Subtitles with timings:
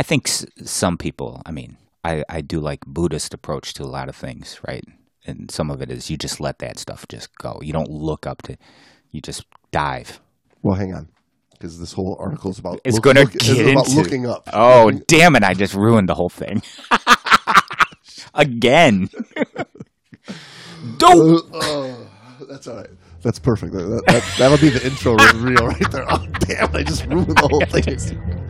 [0.00, 1.42] I think s- some people.
[1.44, 4.82] I mean, I I do like Buddhist approach to a lot of things, right?
[5.26, 7.58] And some of it is you just let that stuff just go.
[7.62, 8.56] You don't look up to.
[9.10, 10.18] You just dive.
[10.62, 11.08] Well, hang on,
[11.52, 14.00] because this whole article is about It's look- going to look- it's get about into.
[14.00, 14.48] looking up.
[14.54, 15.42] Oh, damn it!
[15.44, 16.62] I just ruined the whole thing.
[18.34, 19.10] Again.
[20.96, 21.44] Don't.
[21.54, 22.08] Uh, oh,
[22.48, 22.88] that's all right.
[23.22, 23.74] That's perfect.
[23.74, 26.06] That, that, that, that'll be the intro reel right there.
[26.08, 26.74] Oh, damn!
[26.74, 28.49] I just ruined the whole thing.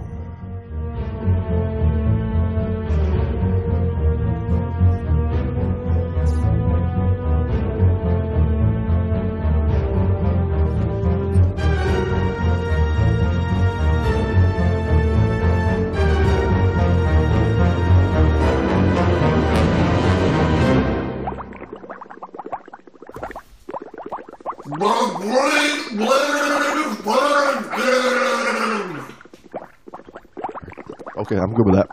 [31.21, 31.87] Okay, I'm good with that.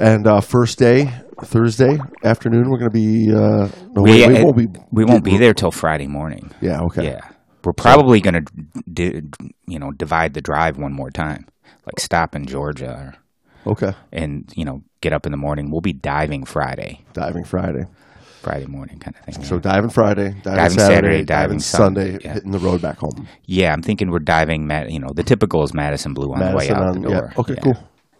[0.00, 1.10] And uh, first day,
[1.42, 3.32] Thursday afternoon, we're going to be.
[3.32, 4.66] Uh, no, We, we, we uh, won't be.
[4.92, 6.50] we won't be there till Friday morning.
[6.60, 6.80] Yeah.
[6.82, 7.04] Okay.
[7.04, 7.20] Yeah,
[7.64, 8.42] we're probably gonna,
[8.92, 9.22] di-
[9.66, 11.46] you know, divide the drive one more time,
[11.86, 13.14] like stop in Georgia,
[13.66, 13.92] Okay.
[14.12, 15.70] and you know, get up in the morning.
[15.70, 17.84] We'll be diving Friday, Diving Friday.
[18.42, 19.44] Friday morning kind of thing.
[19.44, 22.32] So diving Friday, diving, Diving Saturday, Saturday, diving diving Sunday, Sunday, yeah.
[22.32, 23.28] hitting the road back home.
[23.44, 24.70] yeah, I'm thinking we're diving.
[24.88, 27.20] You know, the typical is Madison Blue on the way Madison out on- the yeah.
[27.20, 27.32] door.
[27.36, 27.74] Okay, cool.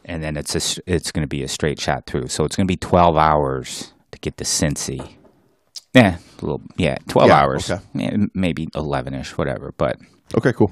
[0.05, 2.29] And then it's a, it's going to be a straight shot through.
[2.29, 5.15] So it's going to be 12 hours to get to Cincy.
[5.95, 6.63] Yeah, a little.
[6.77, 7.71] Yeah, 12 Yeah, hours.
[7.71, 7.83] okay.
[7.95, 9.73] Yeah, maybe 11ish, whatever.
[9.77, 9.99] But
[10.37, 10.71] Okay, cool.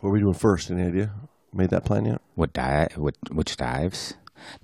[0.00, 0.70] What are we doing first?
[0.70, 1.10] Any idea?
[1.52, 2.20] Made that plan yet?
[2.34, 4.14] What di- what which dives?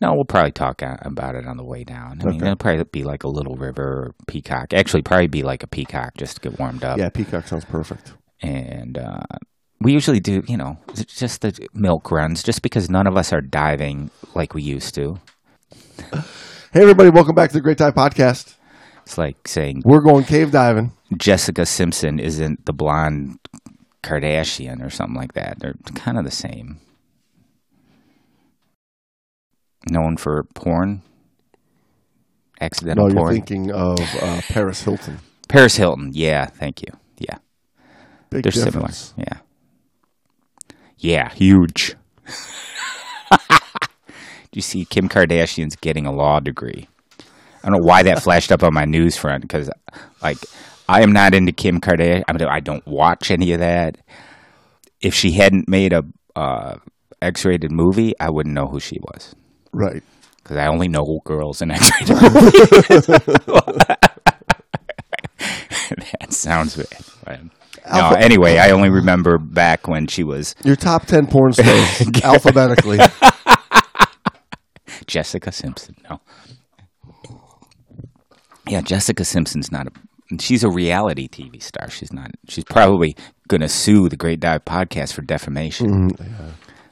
[0.01, 2.21] No, we'll probably talk about it on the way down.
[2.21, 2.45] I mean, Okay.
[2.47, 4.73] it'll probably be like a little river or peacock.
[4.73, 6.99] Actually, probably be like a peacock just to get warmed up.
[6.99, 8.13] Yeah, Peacock sounds perfect.
[8.43, 9.23] And uh,
[9.81, 13.41] we usually do, you know, just the milk runs, just because none of us are
[13.41, 15.21] diving like we used to.
[16.73, 18.55] Hey, everybody, welcome back to the Great Dive Podcast.
[19.03, 20.93] It's like saying We're going cave diving.
[21.17, 23.39] Jessica Simpson isn't the blonde
[24.03, 25.59] Kardashian or something like that.
[25.61, 26.79] They're kind of the same.
[29.91, 31.03] Known for porn,
[32.59, 33.35] accidental No, you're porn.
[33.35, 35.19] thinking of uh, Paris Hilton.
[35.47, 36.11] Paris Hilton.
[36.15, 36.89] Yeah, thank you.
[37.19, 37.37] Yeah,
[38.31, 39.13] Big they're difference.
[39.15, 39.29] similar.
[39.31, 39.39] Yeah.
[41.05, 41.97] Yeah, huge.
[43.31, 43.37] Do
[44.55, 46.89] you see Kim Kardashian's getting a law degree?
[47.63, 49.69] I don't know why that flashed up on my news front because,
[50.23, 50.39] like,
[50.89, 52.25] I am not into Kim Kardashian.
[52.27, 53.99] I, mean, I don't watch any of that.
[55.03, 56.05] If she hadn't made a
[56.35, 56.77] uh,
[57.21, 59.35] X-rated movie, I wouldn't know who she was
[59.73, 60.03] Right.
[60.43, 63.07] because I only know girls in X-rated movies.
[66.21, 66.77] that sounds
[67.27, 67.51] bad.
[67.83, 72.03] But, no, anyway, I only remember back when she was Your top 10 porn stars
[72.23, 72.99] alphabetically.
[75.07, 75.97] Jessica Simpson.
[76.09, 76.21] No.
[78.69, 79.91] Yeah, Jessica Simpson's not a.
[80.41, 81.91] She's a reality TV star.
[81.91, 82.31] She's not.
[82.49, 83.15] She's probably
[83.49, 86.11] going to sue the Great Dive Podcast for defamation.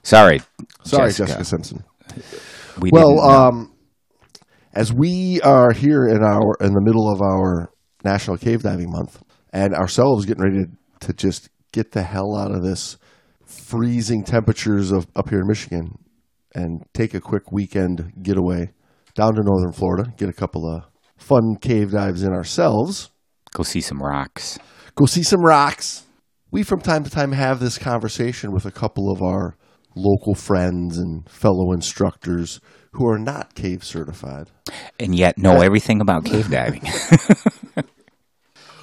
[0.02, 0.64] Sorry, Mm-hmm.
[0.84, 1.84] Sorry, Jessica, Simpson.
[2.78, 3.72] We Well, um,
[4.74, 7.70] as we are here in our in the middle of our
[8.04, 12.52] National Cave Diving Month, and ourselves getting ready to, to just get the hell out
[12.52, 12.96] of this
[13.44, 15.98] freezing temperatures of up here in Michigan,
[16.54, 18.70] and take a quick weekend getaway
[19.14, 20.84] down to northern Florida, get a couple of
[21.16, 23.10] fun cave dives in ourselves,
[23.54, 24.58] go see some rocks.
[24.94, 26.04] go see some rocks.
[26.50, 29.56] We from time to time have this conversation with a couple of our
[29.94, 32.60] local friends and fellow instructors
[32.92, 34.48] who are not cave certified.
[34.98, 36.82] and yet know uh, everything about cave diving.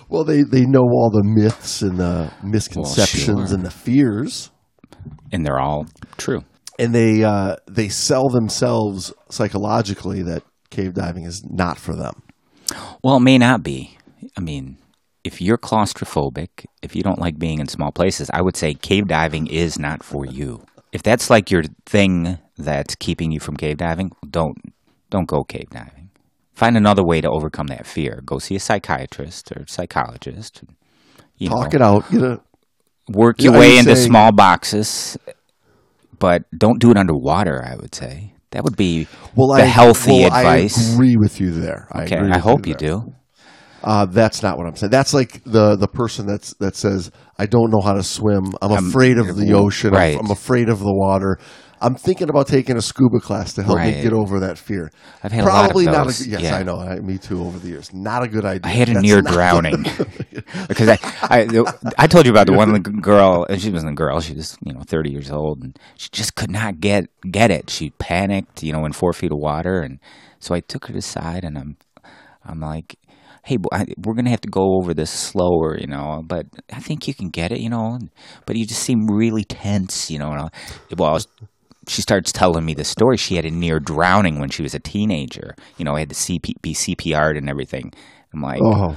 [0.09, 3.55] Well, they, they know all the myths and the misconceptions sure.
[3.55, 4.49] and the fears,
[5.31, 5.85] and they're all
[6.17, 6.43] true.
[6.79, 12.23] and they uh, they sell themselves psychologically that cave diving is not for them.
[13.03, 13.97] Well, it may not be.
[14.37, 14.77] I mean,
[15.23, 19.07] if you're claustrophobic, if you don't like being in small places, I would say cave
[19.07, 20.63] diving is not for you.
[20.91, 24.57] If that's like your thing that's keeping you from cave diving, don't
[25.09, 25.98] don't go cave diving.
[26.59, 28.21] Find another way to overcome that fear.
[28.25, 30.63] Go see a psychiatrist or psychologist.
[31.37, 32.11] You Talk know, it out.
[32.11, 32.39] Get a
[33.07, 35.17] work your way into saying- small boxes,
[36.19, 37.63] but don't do it underwater.
[37.65, 40.91] I would say That would be Well, the I, healthy well, advice.
[40.91, 41.87] I agree with you there.
[41.93, 42.89] I okay, agree I hope you there.
[42.89, 43.13] do.
[43.81, 44.89] Uh, that's not what I'm saying.
[44.91, 48.53] That's like the the person that's that says, "I don't know how to swim.
[48.61, 49.93] I'm I'm- afraid of the ocean.
[49.93, 50.17] I'm- right.
[50.19, 51.39] I'm, afraid of the water.
[51.81, 54.91] I'm thinking about taking a scuba class to help me get over that fear."
[55.23, 56.07] I've had a lot of Probably not.
[56.07, 56.55] A, yes, yeah.
[56.55, 56.77] I know.
[56.79, 57.41] I, me too.
[57.41, 58.69] Over the years, not a good idea.
[58.69, 59.83] I had a That's near drowning
[60.67, 61.47] because I, I
[61.97, 63.45] I told you about the one girl.
[63.49, 64.19] and She wasn't a girl.
[64.21, 67.69] She was you know thirty years old, and she just could not get get it.
[67.69, 69.99] She panicked, you know, in four feet of water, and
[70.39, 71.77] so I took her aside, and I'm
[72.43, 72.95] I'm like,
[73.43, 73.57] hey,
[73.97, 77.29] we're gonna have to go over this slower, you know, but I think you can
[77.29, 77.99] get it, you know.
[78.45, 80.49] But you just seem really tense, you know.
[80.97, 81.27] Well, I was,
[81.89, 83.17] she starts telling me the story.
[83.17, 85.55] She had a near drowning when she was a teenager.
[85.77, 87.91] You know, I had to CP, be CPR'd and everything.
[88.33, 88.95] I'm like, Oh,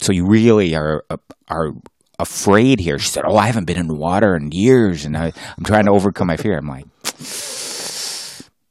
[0.00, 1.16] so you really are uh,
[1.48, 1.72] are
[2.18, 2.98] afraid here?
[2.98, 5.86] She said, "Oh, I haven't been in the water in years, and I, I'm trying
[5.86, 6.84] to overcome my fear." I'm like,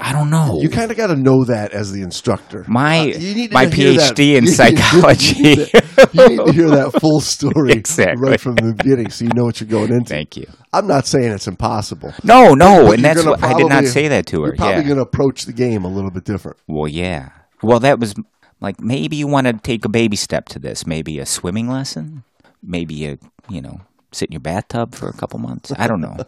[0.09, 0.59] I don't know.
[0.61, 2.63] you kind of got to know that as the instructor.
[2.67, 5.35] my Uh, my PhD in psychology.
[5.37, 5.83] You need, to,
[6.13, 8.29] you need to hear that full story Exactly.
[8.29, 10.09] right from the beginning, so you know what you're going into.
[10.09, 10.45] Thank you.
[10.71, 12.13] I'm not saying it's impossible.
[12.23, 14.47] No, no, But and that's what I did not say that to her.
[14.49, 14.83] You're probably Yeah.
[14.83, 16.57] going to approach the game a little bit different.
[16.67, 17.29] Well, yeah.
[17.61, 18.15] Well, that was
[18.61, 20.85] like maybe you want to take a baby step to this.
[20.87, 22.23] Maybe a swimming lesson.
[22.63, 23.17] Maybe a
[23.49, 23.81] you know
[24.11, 25.71] sit in your bathtub for a couple months.
[25.77, 26.17] I don't know.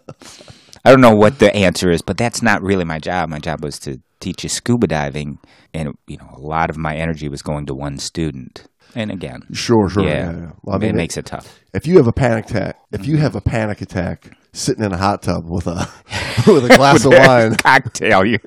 [0.85, 3.29] I don't know what the answer is, but that's not really my job.
[3.29, 5.39] My job was to teach you scuba diving,
[5.73, 8.65] and you know a lot of my energy was going to one student.
[8.95, 10.03] And again, Sure, sure.
[10.03, 10.51] yeah, Yeah, yeah.
[10.63, 11.59] Well, I it mean, makes it tough.
[11.73, 14.97] if you have a panic attack, if you have a panic attack sitting in a
[14.97, 15.87] hot tub with a
[16.47, 18.39] with a glass of wine, Cocktail, you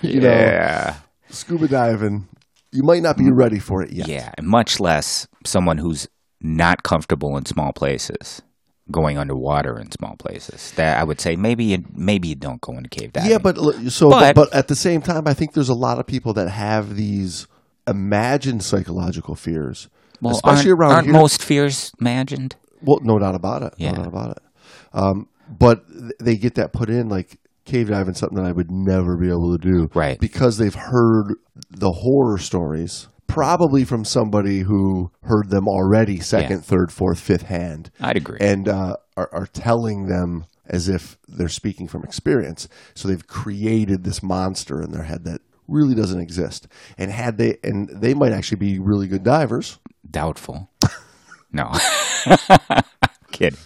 [0.00, 0.94] You know,
[1.28, 2.26] scuba diving,
[2.72, 3.36] you might not be mm.
[3.36, 4.08] ready for it yet.
[4.08, 6.08] Yeah, much less someone who's
[6.40, 8.40] not comfortable in small places,
[8.90, 10.72] going underwater in small places.
[10.76, 13.30] That I would say maybe you, maybe you don't go into cave diving.
[13.30, 13.56] Yeah, but
[13.90, 16.32] so but, But- but at the same time, I think there's a lot of people
[16.34, 17.46] that have these
[17.88, 19.88] imagined psychological fears,
[20.20, 21.12] well, especially aren't, around aren't here.
[21.14, 22.56] most fears imagined?
[22.82, 23.74] Well, no doubt about it.
[23.76, 23.92] Yeah.
[23.92, 24.42] No doubt about it.
[24.92, 25.84] Um, but
[26.20, 29.56] they get that put in like cave diving, something that I would never be able
[29.56, 30.18] to do, Right.
[30.20, 31.34] Because they've heard
[31.70, 36.62] the horror stories, probably from somebody who heard them already, second, Yeah.
[36.62, 38.38] third, fourth, fifth hand, I'd agree.
[38.40, 42.68] and uh, are, are telling them as if they're speaking from experience.
[42.94, 46.66] So they've created this monster in their head that really doesn't exist.
[46.98, 49.78] And had they, and they might actually be really good divers.
[50.08, 50.70] Doubtful.
[51.52, 51.72] no.
[53.32, 53.58] Kidding.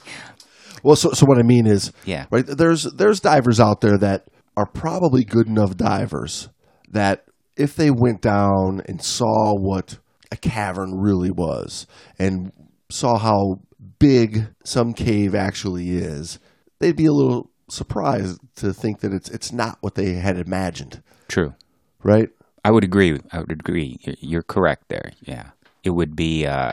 [0.83, 2.27] Well, so so what I mean is, Yeah.
[2.31, 2.45] right.
[2.47, 6.49] There's there's divers out there that are probably good enough divers
[6.91, 7.25] that
[7.61, 9.99] if they went down and saw what
[10.33, 11.87] a cavern really was
[12.19, 12.53] and
[12.89, 13.61] saw how
[13.99, 16.39] big some cave actually is,
[16.79, 21.03] they'd be a little surprised to think that it's it's not what they had imagined,
[21.29, 21.55] True.
[22.03, 22.31] right?
[22.65, 23.19] I would agree.
[23.31, 23.99] I would agree.
[24.21, 25.13] You're, correct there.
[25.23, 25.51] Yeah,
[25.85, 26.73] it would be uh,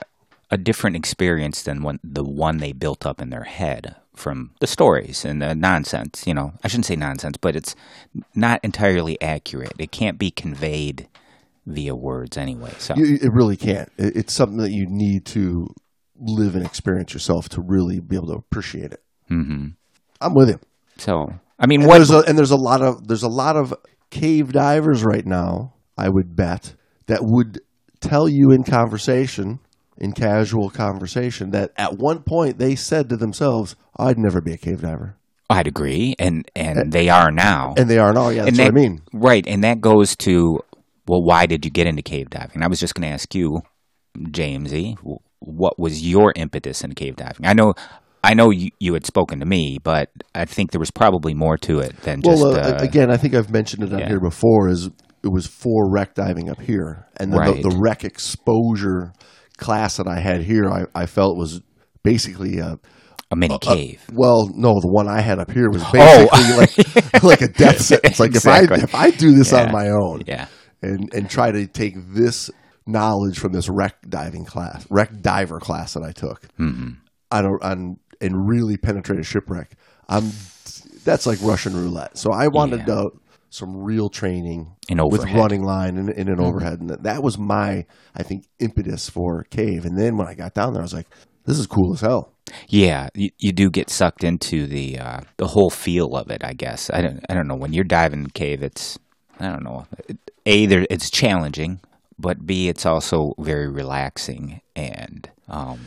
[0.49, 5.23] a different experience than the one they built up in their head from the stories
[5.25, 6.25] and the nonsense.
[6.25, 7.75] You know, I shouldn't say nonsense, but it's
[8.35, 9.73] not entirely accurate.
[9.79, 11.07] It can't be conveyed
[11.65, 12.71] via words anyway.
[12.79, 13.89] So it really can't.
[13.97, 15.67] It's something that you need to
[16.19, 19.03] live and experience yourself to really be able to appreciate it.
[19.27, 19.67] hmm
[20.19, 20.59] I'm with you.
[20.97, 21.97] so I mean, And what?
[21.97, 23.73] there's a, and there's a lot of there's a lot of
[24.09, 25.73] cave divers right now.
[25.97, 26.75] I would bet
[27.07, 27.59] that would
[27.99, 29.59] tell you in conversation,
[29.97, 34.57] in casual conversation, that at one point they said to themselves, "I'd never be a
[34.57, 35.15] cave diver,"
[35.49, 37.73] I'd agree, and and they are now.
[37.77, 38.29] and they are now.
[38.29, 39.01] Yeah, that's and what I mean.
[39.13, 40.59] Right, and that goes to
[41.07, 42.61] well, why did you get into cave diving?
[42.61, 43.61] I was just going to ask you,
[44.17, 44.97] Jamesy,
[45.39, 47.45] what was your impetus in cave diving?
[47.45, 47.73] I know,
[48.23, 51.57] I know you, you had spoken to me, but I think there was probably more
[51.59, 52.41] to it than just.
[52.41, 54.09] Well, uh, uh, again, I think I've mentioned it on yeah.
[54.09, 54.67] here before.
[54.67, 54.89] Is
[55.23, 57.63] it was for wreck diving up here, and then Right.
[57.63, 59.13] the, the wreck exposure
[59.57, 61.61] class that I had here, I, I felt was
[62.03, 62.79] basically a
[63.29, 64.01] a mini cave.
[64.13, 65.91] Well, no, the one I had up here was Oh.
[65.91, 66.57] basically
[67.01, 68.19] like like a death sentence.
[68.19, 68.77] Like Exactly.
[68.77, 69.65] if I if I do this Yeah.
[69.65, 70.47] on my own, yeah,
[70.81, 72.49] and and try to take this
[72.85, 76.91] knowledge from this wreck diving class, wreck diver class that I took, hmm
[77.29, 79.71] I don't on and really penetrate a shipwreck.
[80.07, 80.31] I'm
[81.03, 82.17] that's like Russian roulette.
[82.17, 82.93] So I wanted Yeah.
[82.95, 83.03] uh,
[83.49, 86.41] some real training with running line and, and an Mm-hmm.
[86.45, 87.85] overhead, and that, that was my
[88.15, 89.85] I think impetus for cave.
[89.85, 91.07] And then when I got down there, I was like,
[91.45, 92.33] this is cool as hell.
[92.67, 93.07] yeah.
[93.13, 96.43] You, you do get sucked into the uh, the whole feel of it.
[96.43, 97.19] I guess I don't.
[97.29, 98.61] I don't know when you're diving in cave.
[98.63, 98.97] It's
[99.39, 99.85] I don't know.
[100.45, 101.79] A, there it's challenging,
[102.17, 105.79] but B, it's also very relaxing and um,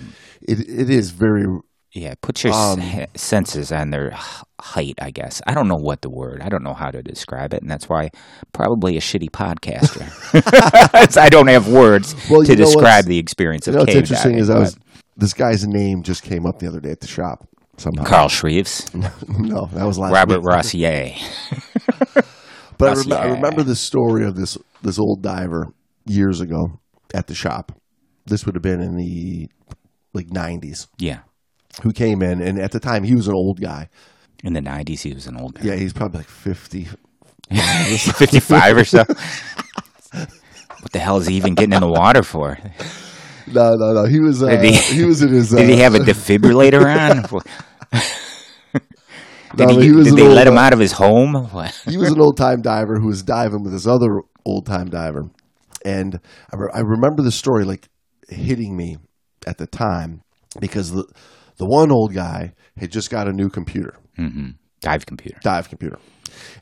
[0.43, 1.47] it it is very
[1.93, 4.13] Yeah, put your s- um, senses on their
[4.61, 5.43] height, I guess.
[5.47, 6.41] I don't know what the word.
[6.41, 8.11] I don't know how to describe it, and that's why
[8.53, 10.07] probably a shitty podcaster.
[11.21, 14.33] I don't have words Well, to you describe the experience You of know what's interesting
[14.33, 14.39] diving.
[14.43, 14.79] is I was
[15.17, 18.05] this guy's name just came up the other day at the shop somehow.
[18.05, 18.93] Carl Shreves,
[19.29, 20.41] no, that was last Robert.
[20.43, 21.15] Rossier.
[22.79, 25.67] But I, rem- I remember the story of this this old diver
[26.07, 26.81] years ago
[27.13, 27.73] at the shop.
[28.25, 29.51] This would have been in the
[30.15, 30.89] like nineties.
[30.99, 31.19] Yeah,
[31.83, 33.89] Who came in, and at the time he was an old guy.
[34.43, 36.89] in the '90s, he was an old guy, Yeah, he's probably like fifty.
[37.51, 39.05] 55 or so.
[39.05, 42.57] What the hell is he even getting in the water for?
[43.49, 44.05] No, no, no.
[44.05, 44.43] He was.
[44.43, 45.53] Uh, he, he- was in his.
[45.53, 46.85] Uh, Did he have a defibrillator
[47.93, 48.03] on?
[49.57, 51.35] Did, but he, he did they old, let him uh, out of his home?
[51.35, 51.75] What?
[51.89, 55.25] he was an old time diver who was diving with this other old time diver,
[55.85, 56.21] and
[56.53, 57.89] I, re- I remember the story like
[58.29, 58.99] hitting me
[59.49, 60.23] at the time
[60.61, 61.05] because the
[61.61, 64.51] the one old guy had just got a new computer, hmm
[64.81, 65.39] Dive computer.
[65.43, 65.99] dive computer,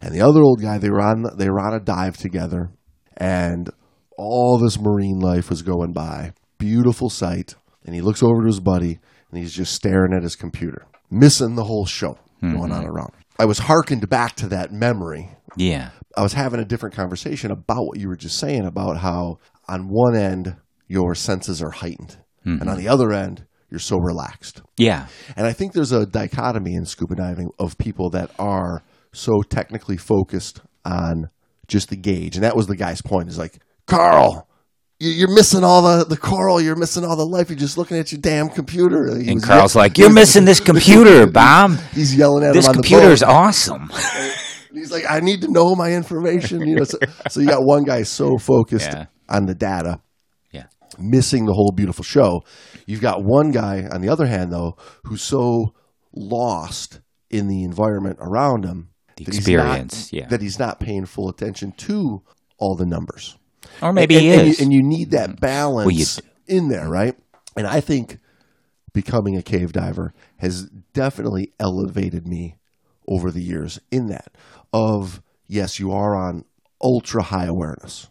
[0.03, 2.71] and the other old guy they were on they were on a dive together,
[3.17, 3.71] and
[4.19, 7.55] all this marine life was going by, beautiful sight,
[7.87, 8.99] and he looks over to his buddy
[9.31, 13.13] and he's just staring at his computer, missing the whole show going on around.
[13.39, 15.31] I was hearkened back to that memory.
[15.57, 15.91] Yeah.
[16.17, 19.39] I was having a different conversation about what you were just saying about how
[19.69, 20.57] on one end
[20.89, 24.63] your senses are heightened and on the other end you're so relaxed.
[24.77, 25.07] Yeah.
[25.37, 28.83] And I think there's a dichotomy in scuba diving of people that are
[29.13, 31.31] so technically focused on
[31.67, 32.35] just the gauge.
[32.37, 34.49] And that was the guy's point is like, Carl,
[34.99, 36.61] you- you're missing all the, the coral.
[36.61, 37.51] You're missing all the life.
[37.51, 39.17] You're just looking at your damn computer.
[39.19, 41.79] He And Carl's like, "You're missing this computer, Bob.
[41.93, 43.33] He's yelling at This him computer's the boat.
[43.33, 43.91] awesome."
[44.73, 46.61] He's like, I need to know my information.
[46.67, 46.99] You know, so,
[47.31, 49.07] so you got one guy so focused Yeah.
[49.29, 50.01] on the data.
[50.99, 52.45] Missing the whole beautiful show.
[52.87, 55.75] You've got one guy on the other hand, though, who's so
[56.15, 60.29] lost in the environment around him, The that he's experience, not, yeah.
[60.29, 62.23] that he's not paying full attention to
[62.59, 63.37] all the numbers.
[63.83, 64.59] Or maybe and, he and is.
[64.59, 66.07] you, and you need that balance Well, you
[66.47, 67.17] in there, right?
[67.57, 68.19] And I think
[68.93, 70.65] becoming a cave diver has
[70.95, 72.57] definitely elevated me
[73.07, 74.33] over the years in that
[74.73, 76.45] of yes, you are on
[76.83, 78.09] ultra high awareness.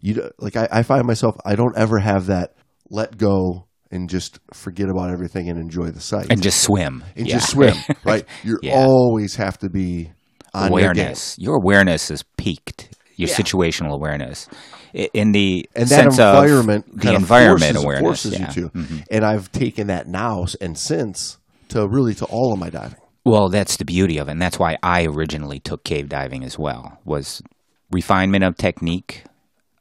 [0.00, 2.54] You d- like I, I find myself I don't ever have that
[2.88, 7.04] let go and just forget about everything and enjoy the sight and just swim.
[7.16, 7.34] and yeah.
[7.34, 8.24] just swim, right?
[8.44, 8.74] You Yeah.
[8.74, 10.12] always have to be
[10.54, 10.90] on your game.
[10.90, 11.36] awareness.
[11.38, 12.96] Your, awareness is peaked.
[13.16, 14.48] Your situational awareness
[14.94, 18.02] in the and that sense environment of the kind of environment forces, awareness.
[18.22, 18.46] forces yeah.
[18.48, 18.68] you to.
[18.70, 18.96] Mm-hmm.
[19.10, 21.36] And I've taken that now and since
[21.68, 22.98] to really to all of my diving.
[23.24, 26.58] Well, that's the beauty of it, and that's why I originally took cave diving as
[26.58, 26.98] well.
[27.04, 27.42] Was
[27.90, 29.24] refinement of technique,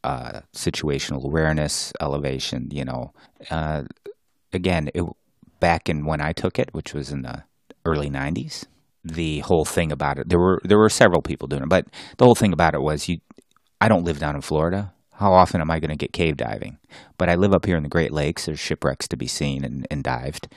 [0.04, 2.70] uh, situational awareness, elevation.
[2.72, 3.14] You know,
[3.50, 3.84] uh,
[4.54, 5.04] again, it,
[5.60, 7.44] back in when I took it, which was in the
[7.86, 8.66] early '90s,
[9.04, 10.30] the whole thing about it.
[10.30, 11.88] There were there were several people doing it, but
[12.18, 13.20] the whole thing about it was you.
[13.82, 14.94] I don't live down in Florida.
[15.14, 16.78] How often am I going to get cave diving?
[17.18, 18.46] But I live up here in the Great Lakes.
[18.46, 20.48] There's shipwrecks to be seen and, and dived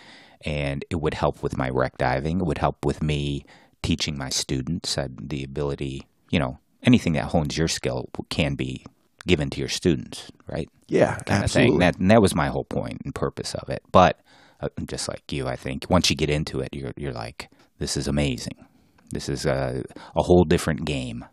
[0.44, 2.40] and it would help with my wreck diving.
[2.40, 3.44] It would help with me
[3.82, 8.84] teaching my students uh, the ability, you know, anything that hones your skill can be
[9.26, 10.68] given to your students, right?
[10.88, 11.46] Yeah, Kind absolutely.
[11.46, 11.78] of thing.
[11.80, 13.82] That and that was my whole point and purpose of it.
[13.90, 14.20] But
[14.60, 17.48] uh, just like you, I think once you get into it, you're you're like,
[17.78, 18.66] this is amazing.
[19.10, 19.82] This is a
[20.16, 21.24] a whole different game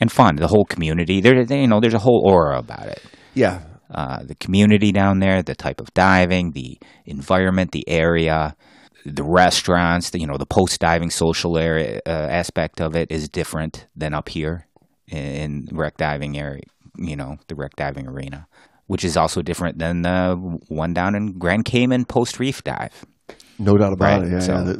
[0.00, 0.36] and fun.
[0.36, 3.02] The whole community, there, you know, there's a whole aura about it
[3.36, 8.56] yeah, uh, the community down there, the type of diving, the environment, the area,
[9.04, 13.28] the restaurants, the, you know, the post diving social area uh, aspect of it is
[13.28, 14.66] different than up here
[15.06, 16.62] in wreck diving area.
[16.98, 18.46] You know, the wreck diving arena,
[18.86, 20.36] which is also different than the
[20.68, 23.04] one down in Grand Cayman post reef dive.
[23.58, 24.32] no doubt about Right, it.
[24.32, 24.74] Yeah, so- yeah.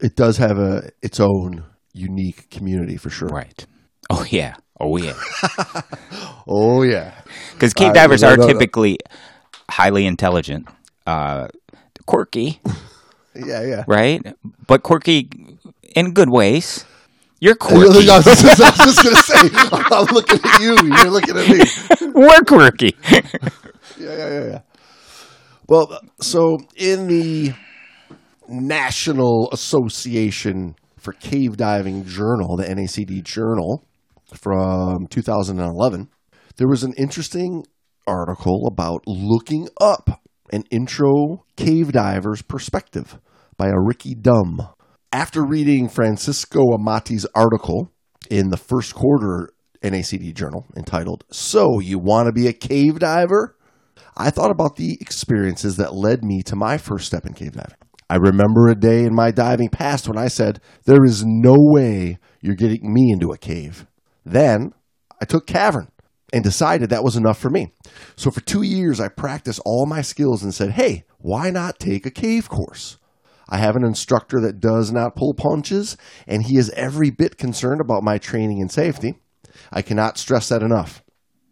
[0.00, 1.62] It does have a its own
[1.92, 3.28] unique community for sure.
[3.28, 3.64] Right.
[4.10, 4.56] Oh yeah.
[4.80, 5.14] Oh yeah.
[6.46, 7.12] Oh yeah,
[7.54, 8.52] Because cave Uh, divers no, are no, no.
[8.52, 8.98] typically
[9.70, 10.66] highly intelligent,
[11.06, 11.46] uh,
[12.06, 12.60] quirky.
[13.34, 13.84] yeah, yeah.
[13.86, 14.20] right?
[14.66, 15.28] But quirky
[15.94, 16.84] in good ways.
[17.42, 18.06] You're I quirky.
[18.06, 19.50] was just, I was just gonna say,
[19.92, 20.76] I'm looking at you.
[20.76, 22.12] You're looking at me.
[22.14, 22.94] We're quirky.
[23.10, 23.20] Yeah,
[23.98, 24.58] yeah, yeah, yeah.
[25.68, 27.52] Well, so in the
[28.48, 33.84] National Association for Cave Diving Journal, the NACD Journal
[34.32, 36.10] from 2011,
[36.58, 37.64] there was an interesting
[38.06, 40.22] article about looking up
[40.52, 43.18] an intro cave diver's perspective
[43.56, 44.68] by a Ricky Dumb.
[45.14, 47.92] After reading Francisco Amati's article
[48.30, 49.50] in the first quarter
[49.82, 53.54] NACD Journal entitled, So You Want to Be a Cave Diver?
[54.16, 57.76] I thought about the experiences that led me to my first step in cave diving.
[58.08, 62.18] I remember a day in my diving past when I said, There is no way
[62.40, 63.86] you're getting me into a cave.
[64.24, 64.72] Then
[65.20, 65.92] I took cavern
[66.32, 67.70] and decided that was enough for me.
[68.16, 72.06] So for two years, I practiced all my skills and said, Hey, why not take
[72.06, 72.96] a cave course?
[73.48, 75.96] I have an instructor that does not pull punches,
[76.26, 79.18] and he is every bit concerned about my training and safety.
[79.70, 81.02] I cannot stress that enough.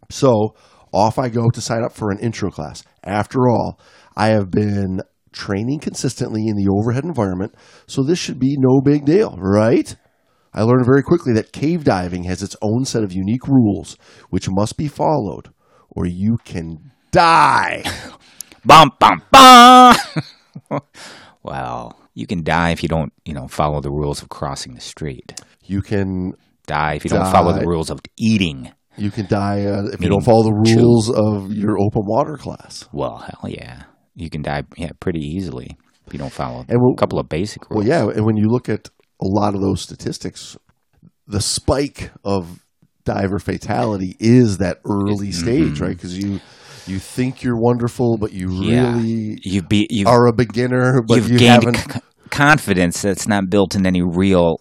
[0.09, 0.55] So
[0.93, 2.83] off I go to sign up for an intro class.
[3.03, 3.79] After all,
[4.15, 7.55] I have been training consistently in the overhead environment,
[7.87, 9.95] so this should be no big deal, right?
[10.53, 13.95] I learned very quickly that cave diving has its own set of unique rules
[14.29, 15.53] which must be followed,
[15.89, 17.83] or you can die.
[18.65, 19.95] Bum bum bum.
[21.43, 24.81] well, you can die if you don't, you know, follow the rules of crossing the
[24.81, 25.39] street.
[25.65, 26.33] You can
[26.67, 28.71] Die if you don't follow the rules of eating.
[28.97, 30.77] you can die uh, if you don't follow the chew.
[30.77, 32.87] rules of your open water class.
[32.93, 33.83] Well, hell yeah,
[34.15, 37.27] you can die yeah pretty easily if you don't follow And we'll- a couple of
[37.27, 37.85] basic rules.
[37.85, 40.55] Well, yeah, and when you look at a lot of those statistics,
[41.27, 42.63] the spike of
[43.05, 45.95] diver fatality is that early stage, right?
[45.95, 46.39] Because you
[46.87, 48.49] you think you're wonderful, but you.
[48.63, 48.95] Yeah.
[48.95, 53.49] really you be you are a beginner, but you've you gained c- confidence that's not
[53.49, 54.59] built in any real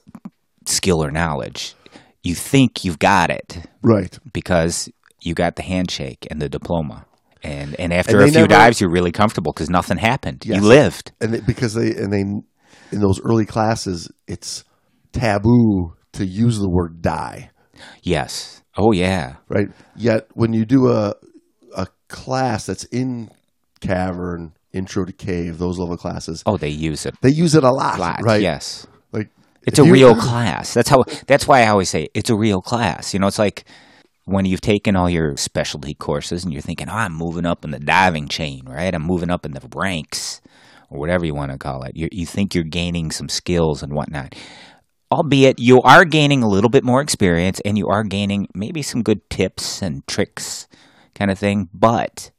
[0.67, 1.75] skill or knowledge.
[2.23, 4.19] You think you've got it Right.
[4.33, 4.91] because
[5.23, 7.07] you got the handshake and the diploma.
[7.43, 10.45] And and after And a few never- dives, you're really comfortable because nothing happened.
[10.45, 10.61] Yes.
[10.61, 11.13] You lived.
[11.21, 14.65] and they, because they and they in those early classes, it's
[15.13, 17.51] taboo to use the word die,
[18.03, 18.63] Yes.
[18.77, 19.37] Oh yeah.
[19.49, 19.69] right?
[19.97, 21.15] Yet when you do a
[22.11, 23.31] class that's in
[23.81, 27.71] cavern, intro to cave, those level classes, Oh, they use it they use it a
[27.71, 28.21] lot, a lot.
[28.23, 28.43] right?
[28.43, 28.87] Yes.
[29.13, 29.29] Like
[29.63, 30.75] It's a real class.
[30.75, 31.05] That's how.
[31.27, 33.13] That's why I always say it's a real class.
[33.15, 33.65] You know, it's like
[34.27, 37.71] when you've taken all your specialty courses and you're thinking, "Oh, I'm moving up in
[37.71, 38.95] the diving chain, right?
[38.95, 40.41] I'm moving up in the ranks,
[40.89, 43.93] or whatever you want to call it." You you think you're gaining some skills and
[43.93, 44.35] whatnot,
[45.11, 49.03] albeit you are gaining a little bit more experience and you are gaining maybe some
[49.03, 50.69] good tips and tricks,
[51.15, 51.69] kind of thing.
[51.73, 52.31] But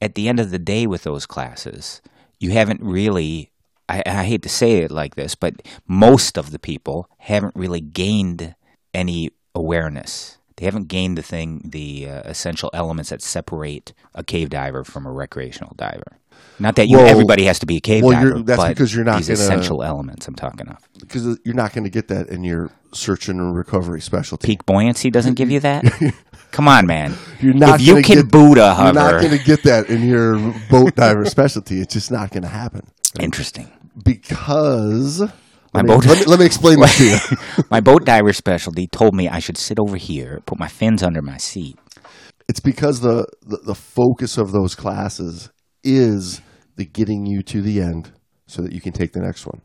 [0.00, 2.00] at the end of the day, with those classes,
[2.38, 3.50] you haven't really
[3.88, 7.80] I, I hate to say it like this, but most of the people haven't really
[7.80, 8.54] gained
[8.92, 10.36] any awareness.
[10.56, 15.06] They haven't gained the thing, the uh, essential elements that separate a cave diver from
[15.06, 16.18] a recreational diver.
[16.58, 18.94] Not that you, Well- everybody has to be a cave well, diver, that's but because
[18.94, 20.76] you're not these gonna- essential elements I'm talking of.
[20.98, 24.46] because you're not going to get that in your search and recovery specialty.
[24.46, 25.84] Peak buoyancy doesn't give you that.
[26.50, 27.14] Come on, man.
[27.40, 30.38] You're not if you can get- Buddha You're not going to get that in your
[30.70, 31.80] boat diver specialty.
[31.80, 32.82] It's just not going to happen
[33.20, 33.70] interesting.
[34.04, 35.20] because.
[35.74, 37.64] My let, me, boat- let, me, let me explain this to you.
[37.70, 41.20] My boat diver specialty told me I should sit over here, put my fins under
[41.20, 41.78] my seat.
[42.48, 45.50] It's because the, the, the focus of those classes
[45.84, 46.40] is
[46.76, 48.12] the getting you to the end
[48.48, 49.60] so that you can take the next one.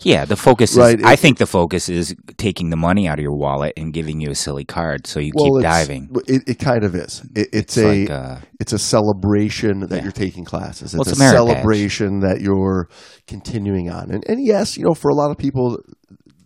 [0.00, 1.04] Yeah, the focus Right, is.
[1.04, 4.30] I think the focus is taking the money out of your wallet and giving you
[4.30, 6.10] a silly card so you keep diving.
[6.26, 7.22] It, it kind of is.
[7.36, 10.02] It, it's, It's a like, uh, it's a celebration that Yeah.
[10.02, 10.94] you're taking classes.
[10.94, 11.34] Well, It's, it's a a badge.
[11.34, 12.88] celebration that you're
[13.28, 14.10] continuing on.
[14.10, 15.78] And and yes, you know, for a lot of people,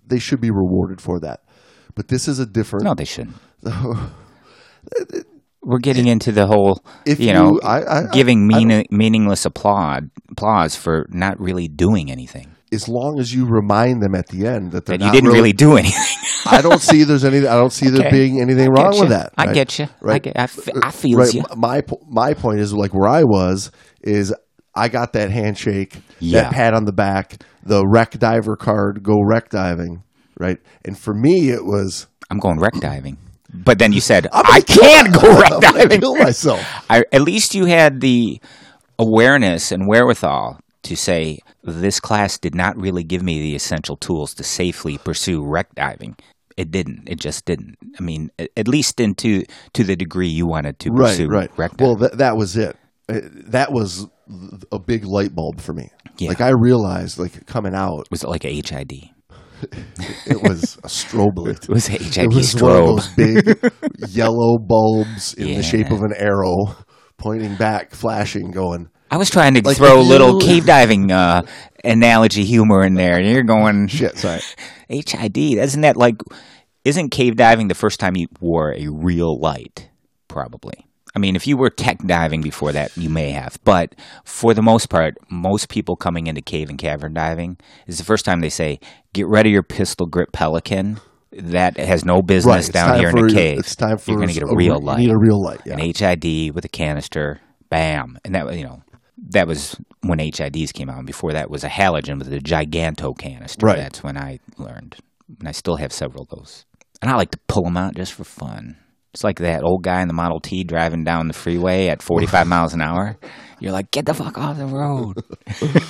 [0.06, 1.40] they should be rewarded for that.
[1.94, 2.84] But this is a different.
[2.84, 3.36] No, they shouldn't.
[5.66, 8.84] We're getting into the whole, If you know, you- I- I- I- giving I mean,
[8.90, 12.46] meaningless applaud, applause for not really doing anything.
[12.72, 16.16] As long as you remind them at the end that you didn't really do anything.
[16.46, 17.38] I don't see there's any.
[17.38, 19.16] I don't see there being anything wrong get with you.
[19.16, 19.32] that.
[19.36, 19.86] I get you.
[19.86, 20.22] I Right.
[20.22, 20.38] get.
[20.38, 21.34] I, f- uh, I feel right.
[21.34, 21.42] you.
[21.56, 23.70] My my point is like where I was
[24.02, 24.32] is
[24.74, 26.42] I got that handshake, Yeah.
[26.42, 30.02] that pat on the back, the wreck diver card, go wreck diving,
[30.38, 30.58] right?
[30.84, 33.16] And for me, it was I'm going wreck diving.
[33.64, 36.00] But then you said I can't go wreck diving.
[36.00, 36.60] Kill myself.
[36.90, 38.40] I, at least you had the
[38.98, 44.34] awareness and wherewithal to say this class did not really give me the essential tools
[44.34, 46.16] to safely pursue wreck diving.
[46.56, 47.02] It didn't.
[47.08, 47.76] It just didn't.
[47.98, 51.50] I mean, at least into to the degree you wanted to Right, pursue right.
[51.58, 51.86] wreck diving.
[51.86, 52.76] Well, that that was it.
[53.08, 54.06] Uh, That was
[54.72, 55.90] a big light bulb for me.
[56.18, 56.30] Yeah.
[56.30, 59.10] Like I realized, like coming out, was it like a HID?
[60.26, 61.62] it was a strobe light.
[61.64, 62.62] It was a HID It was strobe.
[62.62, 63.72] one of those big
[64.10, 65.56] yellow bulbs in Yeah.
[65.56, 66.76] the shape of an arrow
[67.18, 71.42] pointing back, flashing, going, I was trying to Like throw a little cave diving uh,
[71.84, 73.18] analogy humor in there.
[73.18, 74.40] and You're going shit, sorry.
[74.88, 75.36] HID.
[75.38, 76.16] Isn't that like?
[76.84, 79.90] Isn't cave diving the first time you wore a real light?
[80.28, 80.85] Probably.
[81.16, 83.58] I mean, if you were tech diving before that, you may have.
[83.64, 88.04] But for the most part, most people coming into cave and cavern diving is the
[88.04, 88.78] first time they say,
[89.14, 91.00] "Get rid of your pistol grip Pelican."
[91.32, 93.58] That has no business It's down here in the cave.
[93.58, 95.42] It's time for You're going to get a re- real you light need a real
[95.42, 95.60] light.
[95.64, 95.74] Yeah.
[95.74, 98.82] an HID with a canister, bam, and that you know
[99.30, 100.98] that was when HIDs came out.
[100.98, 103.64] And before that was a halogen with a giganto canister.
[103.64, 103.78] Right.
[103.78, 104.96] That's when I learned,
[105.38, 106.66] and I still have several of those.
[107.00, 108.76] And I like to pull them out just for fun.
[109.16, 112.46] It's like that old guy in the Model T driving down the freeway at 45
[112.46, 113.16] miles an hour.
[113.60, 115.16] You're like, get the fuck off the road.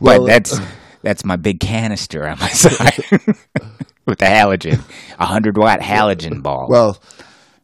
[0.00, 0.60] Well, but that's
[1.02, 2.98] that's my big canister on my side
[4.06, 4.82] with the halogen,
[5.18, 7.00] a hundred watt halogen ball Well,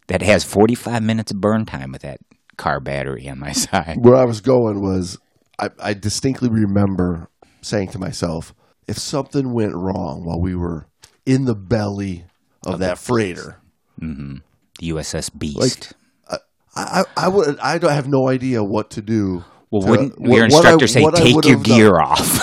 [0.06, 2.20] that has 45 minutes of burn time with that
[2.56, 3.96] car battery on my side.
[3.98, 5.18] where I was going was
[5.59, 7.28] I, I distinctly remember
[7.61, 8.54] saying to myself,
[8.88, 10.87] if something went wrong while we were
[11.26, 12.24] in the belly
[12.64, 13.61] of that freighter,
[14.00, 14.37] mm-hmm.
[14.80, 15.92] The USS Beast.
[16.28, 16.36] I,
[16.74, 19.44] I, I would I don't have no idea what to do.
[19.70, 21.76] well, to- wouldn't what- your what I- instructor say, what I take your have done."
[21.76, 22.42] gear off?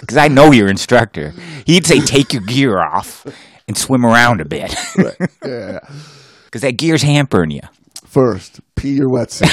[0.00, 1.32] Because I know your instructor.
[1.66, 3.26] He'd say, take your gear off
[3.66, 4.74] and swim around a bit.
[5.44, 5.80] yeah.
[6.44, 7.60] Because that gear's hampering you.
[8.04, 9.48] First, pee your wetsuit.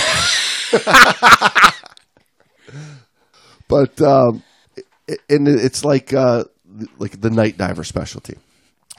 [3.67, 4.43] but um,
[5.29, 6.43] and it's like uh,
[6.97, 8.37] like the night diver specialty.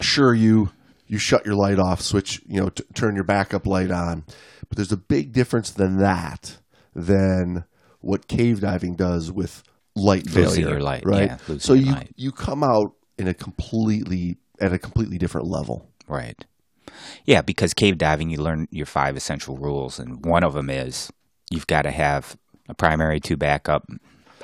[0.01, 0.71] Sure, you
[1.07, 4.25] you shut your light off, switch, you know, t- turn your backup light on,
[4.69, 6.59] but there's a big difference than that
[6.95, 7.65] than
[8.01, 9.63] what cave diving does with
[9.95, 11.39] light Losing failure, light, right?
[11.49, 12.11] yeah, so you light.
[12.17, 15.89] you come out in a completely at a completely different level.
[16.07, 16.45] Right.
[17.25, 21.11] Yeah, because cave diving, you learn your five essential rules, and one of them is
[21.51, 22.37] you've got to have
[22.69, 23.89] a primary, two backup,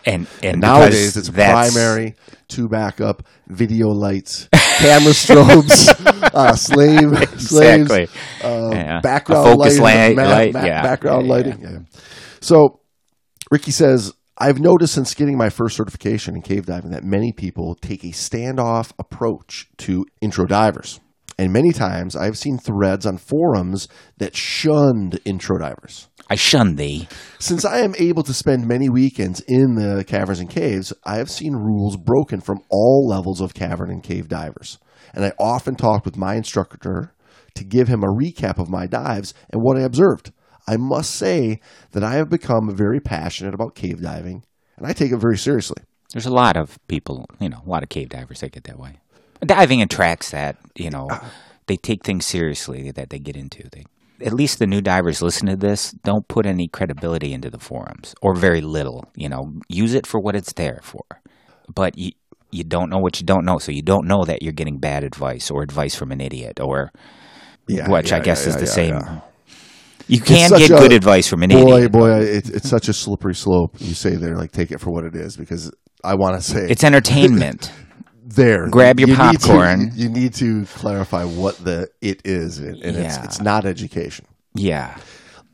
[0.04, 2.14] and and Nowadays, it's primary,
[2.48, 5.88] two backup, video lights, camera strobes,
[6.34, 9.00] uh, slave, slaves, uh, Yeah.
[9.00, 10.82] background lighting, light- ma- light, ma- yeah.
[10.82, 11.60] background Yeah, lighting.
[11.62, 11.78] Yeah.
[12.40, 12.80] So,
[13.50, 17.74] Ricky says, I've noticed since getting my first certification in cave diving that many people
[17.76, 21.00] take a standoff approach to intro divers.
[21.42, 26.08] And many times I've seen threads on forums that shunned intro divers.
[26.30, 27.08] I shun thee.
[27.40, 31.28] Since I am able to spend many weekends in the caverns and caves, I have
[31.28, 34.78] seen rules broken from all levels of cavern and cave divers.
[35.12, 37.12] And I often talk with my instructor
[37.56, 40.30] to give him a recap of my dives and what I observed.
[40.68, 41.58] I must say
[41.90, 44.44] that I have become very passionate about cave diving,
[44.76, 45.82] and I take it very seriously.
[46.12, 48.78] There's a lot of people, you know, a lot of cave divers that get that
[48.78, 49.00] way.
[49.44, 51.28] Diving attracts that, you know, uh-huh.
[51.66, 53.68] they take things seriously that they get into.
[53.70, 53.84] They,
[54.24, 58.14] at least the new divers listen to this, don't put any credibility into the forums
[58.22, 61.02] or very little, you know, use it for what it's there for.
[61.74, 62.12] But you,
[62.52, 65.02] you don't know what you don't know, so you don't know that you're getting bad
[65.02, 66.92] advice or advice from an idiot or
[67.66, 68.94] Yeah, which I guess yeah, is the yeah, same.
[68.94, 69.20] yeah.
[70.08, 71.92] You can get a- good advice from an Boy, idiot.
[71.92, 73.74] boy, it's, it's such a slippery slope.
[73.78, 75.72] You say there, like take it for what it is, because
[76.04, 77.72] I want to say It's entertainment.
[78.24, 78.68] there.
[78.68, 79.90] Grab your You need to- popcorn.
[79.94, 83.24] you, need to clarify what the it is, and, and it's Yeah.
[83.24, 84.26] it's not education.
[84.54, 84.96] yeah.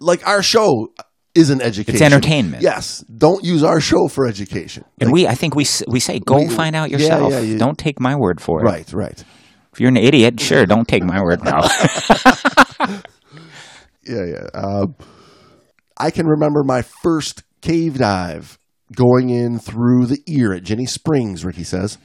[0.01, 0.93] Like our show
[1.35, 1.95] isn't education.
[1.97, 2.63] It's entertainment.
[2.63, 4.85] Yes, don't use our show for education.
[5.01, 7.33] And we, I think we we say, go We- find out yourself.
[7.33, 8.65] yeah, you- don't take my word for it.
[8.65, 9.25] Right, right.
[9.73, 11.43] If you're an idiot, sure, don't take my word.
[11.45, 11.61] No.
[14.07, 14.47] Yeah, yeah.
[14.55, 14.95] Um,
[15.99, 18.59] I can remember my first cave dive
[18.97, 21.99] going in through the ear at Ginnie Springs, Ricky says.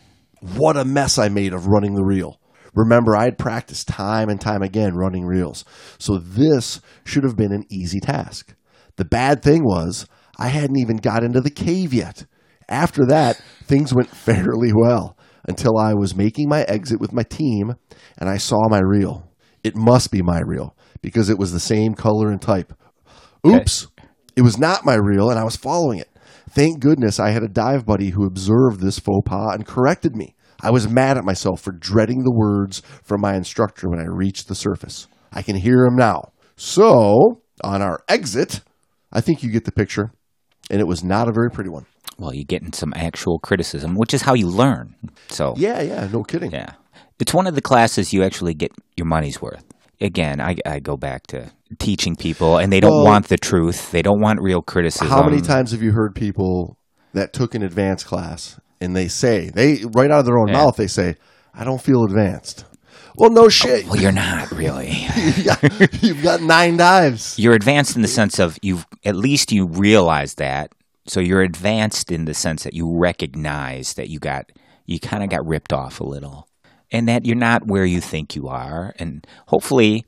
[0.44, 2.38] What a mess I made of running the reel.
[2.76, 5.64] Remember, I had practiced time and time again running reels,
[5.98, 8.54] so this should have been an easy task.
[8.98, 10.06] The bad thing was,
[10.38, 12.26] I hadn't even got into the cave yet.
[12.68, 17.76] After that, things went fairly well until I was making my exit with my team
[18.18, 19.30] and I saw my reel.
[19.64, 22.74] It must be my reel because it was the same color and type.
[23.48, 23.88] Oops.
[24.36, 26.10] It was not my reel and I was following it.
[26.50, 30.36] Thank goodness I had a dive buddy who observed this faux pas and corrected me.
[30.62, 34.48] I was mad at myself for dreading the words from my instructor when I reached
[34.48, 35.08] the surface.
[35.32, 36.32] I can hear him now.
[36.56, 38.62] So, on our exit,
[39.12, 40.12] I think you get the picture,
[40.70, 41.86] and it was not a very pretty one.
[42.20, 44.96] well, you're getting some actual criticism, which is how you learn.
[45.30, 46.52] So, Yeah, yeah, no kidding.
[46.52, 46.74] yeah.
[47.20, 49.64] It's one of the classes you actually get your money's worth.
[50.02, 53.92] Again, I, I go back to teaching people, and they don't Well- want the truth.
[53.92, 55.08] They don't want real criticism.
[55.08, 56.78] How many times have you heard people
[57.14, 60.58] that took an advanced class and they say, they right out of their own Yeah.
[60.58, 61.16] mouth, they say,
[61.54, 62.66] I don't feel advanced.
[63.16, 63.86] Well, no oh, shit.
[63.86, 64.90] Well, you're not really.
[65.16, 67.38] You've got- You've got nine dives.
[67.38, 70.72] you're advanced in the sense of you've at least you realize that.
[71.06, 74.52] So you're advanced in the sense that you recognize that you got
[74.86, 76.48] you kind of got ripped off a little,
[76.92, 78.94] and that you're not where you think you are.
[79.00, 80.06] And hopefully,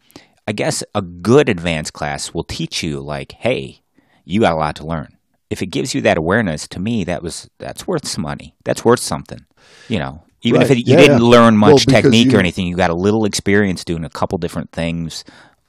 [0.47, 3.81] I guess a good advanced class will teach you like, hey,
[4.25, 5.17] you got a lot to learn.
[5.49, 8.55] If it gives you that awareness, to me, that was that's worth some money.
[8.63, 9.45] That's worth something.
[9.87, 11.27] You know, even if it, you Yeah, didn't yeah.
[11.29, 14.37] learn much because technique you- or anything, you got a little experience doing a couple
[14.37, 15.23] different things,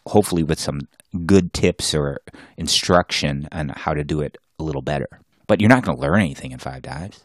[0.06, 0.88] hopefully with some
[1.24, 2.20] good tips or
[2.56, 5.08] instruction on how to do it a little better.
[5.46, 7.22] But you're not going to learn anything in five dives.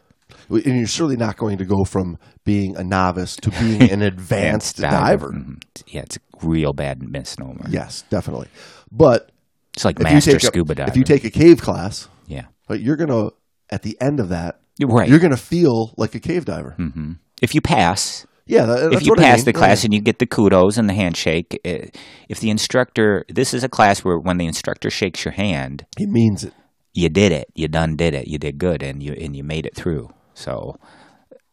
[0.48, 4.76] And you're certainly not going to go from being a novice to being an advanced
[4.78, 5.30] diver.
[5.32, 5.62] Mhm.
[5.86, 7.66] Yeah, it's a real bad misnomer.
[7.68, 8.48] Yes, definitely.
[8.90, 9.30] But
[9.74, 10.90] It's like master take scuba diver.
[10.90, 13.30] if you take a cave class, yeah, but you're gonna
[13.70, 15.08] at the end of that, you're right.
[15.08, 16.72] you're gonna feel like a cave diver.
[16.76, 19.44] hmm If you pass, Yeah, that, if you what I pass mean.
[19.46, 21.86] the class and you get the kudos and the handshake, eh,
[22.28, 26.06] if the instructor, this is a class where when the instructor shakes your hand, he
[26.06, 26.52] means it.
[26.92, 27.46] you did it.
[27.54, 28.26] You done did it.
[28.28, 30.10] You did good, and you and you made it through.
[30.34, 30.76] So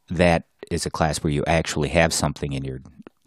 [0.10, 2.80] that is a class where you actually have something in your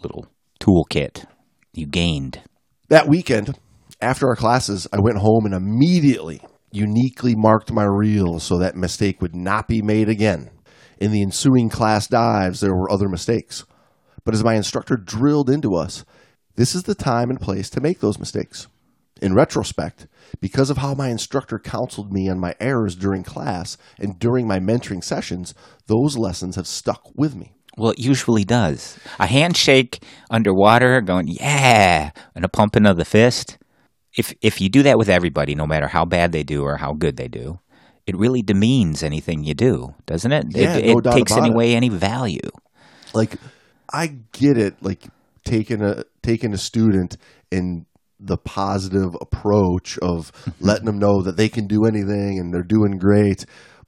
[0.03, 0.27] little
[0.61, 1.27] toolkit.
[1.73, 2.41] You gained.
[2.89, 3.59] That weekend,
[4.01, 9.21] after our classes, I went home and immediately uniquely marked my reel so that mistake
[9.21, 10.51] would not be made again.
[10.99, 13.65] In the ensuing class dives, there were other mistakes.
[14.25, 16.05] But as my instructor drilled into us,
[16.57, 18.69] this is the time and place to make those mistakes.
[19.23, 20.09] In retrospect,
[20.41, 24.59] because of how my instructor counseled me on my errors during class and during my
[24.59, 25.55] mentoring sessions,
[25.87, 27.55] those lessons have stuck with me.
[27.77, 28.99] Well, it usually does.
[29.21, 33.59] A handshake underwater, going yeah, and a pumping of the fist.
[34.17, 36.93] If if you do that with everybody, no matter how bad they do or how
[36.93, 37.61] good they do,
[38.07, 40.47] it really demeans anything you do, doesn't it?
[40.51, 41.53] Yeah, it no it takes any it.
[41.53, 42.51] away any value.
[43.15, 43.37] like
[43.93, 45.07] I get it, like
[45.45, 47.17] taking a taking a student
[47.51, 47.87] and
[48.25, 52.99] the positive approach of letting them know that they can do anything and they're doing
[52.99, 53.45] great,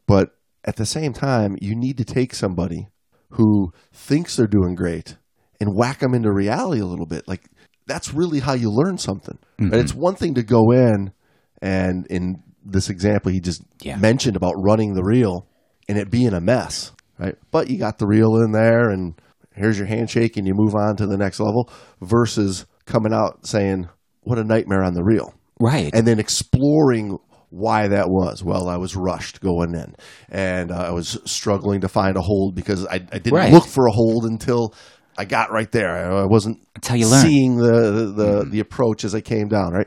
[0.06, 0.30] but
[0.64, 2.88] at the same time, you need to take somebody
[3.30, 5.16] who thinks they're doing great
[5.60, 7.28] and whack them into reality a little bit.
[7.28, 7.42] Like
[7.86, 9.38] that's really how you learn something.
[9.58, 9.74] Right?
[9.74, 10.00] It's mm-hmm.
[10.00, 11.12] one thing to go in
[11.60, 13.96] and in this example he just Yeah.
[13.96, 15.46] mentioned about running the reel
[15.88, 17.36] and it being a mess, right?
[17.50, 19.14] But you got the reel in there and
[19.54, 21.70] here's your handshake and you move on to the next level
[22.00, 23.88] versus coming out saying
[24.24, 25.90] what a nightmare on the reel Right.
[25.94, 27.18] and then exploring
[27.50, 28.42] why that was.
[28.42, 29.94] Well, I was rushed going in,
[30.28, 33.52] and uh, I was struggling to find a hold because I, I didn't Right.
[33.52, 34.74] look for a hold until
[35.16, 36.12] I got right there.
[36.16, 37.20] I, wasn't That's how you learn.
[37.20, 37.28] Mm-hmm.
[37.28, 39.72] seeing the the, the, the approach as I came down.
[39.72, 39.86] Right?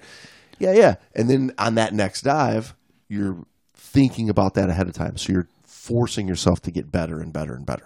[0.60, 0.95] Yeah, yeah.
[1.13, 2.73] And then on that next dive,
[3.10, 3.43] you're
[3.76, 7.54] thinking about that ahead of time, so you're forcing yourself to get better and better
[7.54, 7.86] and better.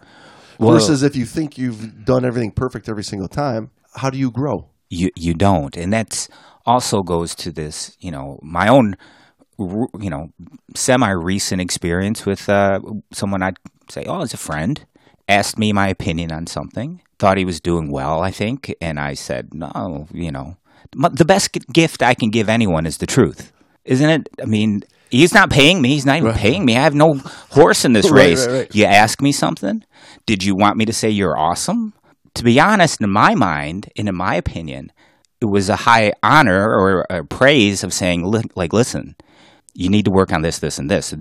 [0.60, 4.30] Well- Versus if you think you've done everything perfect every single time, how do you
[4.30, 4.70] grow?
[4.92, 5.76] You you don't.
[5.78, 6.30] And that's
[6.66, 8.96] also goes to this you know my own
[9.58, 10.28] you know
[10.76, 12.80] semi recent experience with uh,
[13.12, 13.58] someone I'd
[13.90, 14.86] say oh as a friend
[15.28, 19.14] asked me my opinion on something thought he was doing well I think and I
[19.16, 20.58] said no you know
[20.94, 23.52] the best gift I can give anyone is the truth.
[23.86, 26.96] Isn't it I mean he's not paying me he's not even paying me I have
[26.96, 27.16] no
[27.52, 28.46] horse in this Right, race.
[28.48, 28.76] right, right.
[28.76, 29.84] you ask me something?
[30.26, 31.94] Did you want me to say you're awesome
[32.36, 34.92] to be honest, in my mind and in my opinion,
[35.42, 38.24] it was a high honor or a praise of saying,
[38.56, 39.16] like, listen,
[39.74, 41.14] you need to work on this, this, and this.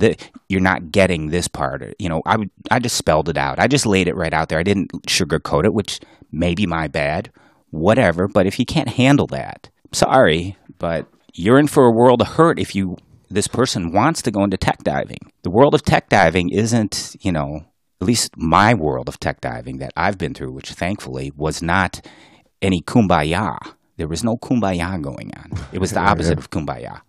[0.48, 1.94] You're not getting this part.
[1.98, 2.36] You know, I
[2.70, 3.58] I just spelled it out.
[3.58, 4.58] I just laid it right out there.
[4.58, 6.00] I didn't sugarcoat it, which
[6.32, 7.30] may be my bad,
[7.70, 8.28] whatever.
[8.28, 12.58] But if you can't handle that, sorry, but you're in for a world of hurt
[12.58, 12.96] if you
[13.30, 15.30] this person wants to go into tech diving.
[15.42, 17.64] The world of tech diving isn't, you know,
[18.00, 22.00] at least my world of tech diving that I've been through, which thankfully was not
[22.62, 23.58] any kumbaya.
[23.96, 25.52] There was no kumbaya going on.
[25.72, 27.00] It was the opposite of kumbaya,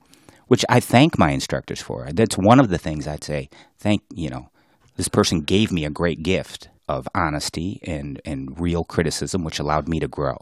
[0.48, 2.08] which I thank my instructors for.
[2.14, 3.50] That's one of the things I'd say.
[3.80, 4.50] Thank you know,
[4.98, 9.88] this person gave me a great gift of honesty and and real criticism, which allowed
[9.88, 10.36] me to grow.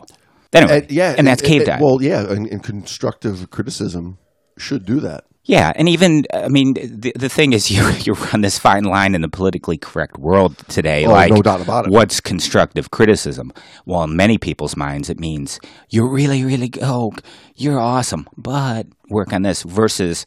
[0.51, 1.85] Anyway, And, yeah, and that's it- cave diving.
[1.85, 4.17] Well, yeah, and, and constructive criticism
[4.57, 5.25] should do that.
[5.45, 9.15] Yeah, and even I mean the the thing is you you run this fine line
[9.15, 11.05] in the politically correct world today.
[11.05, 11.91] Oh, like no doubt about it.
[11.91, 13.51] What's constructive criticism?
[13.85, 17.13] Well, in many people's minds, it means you're really really oh
[17.55, 19.63] you're awesome, but work on this.
[19.63, 20.25] Versus,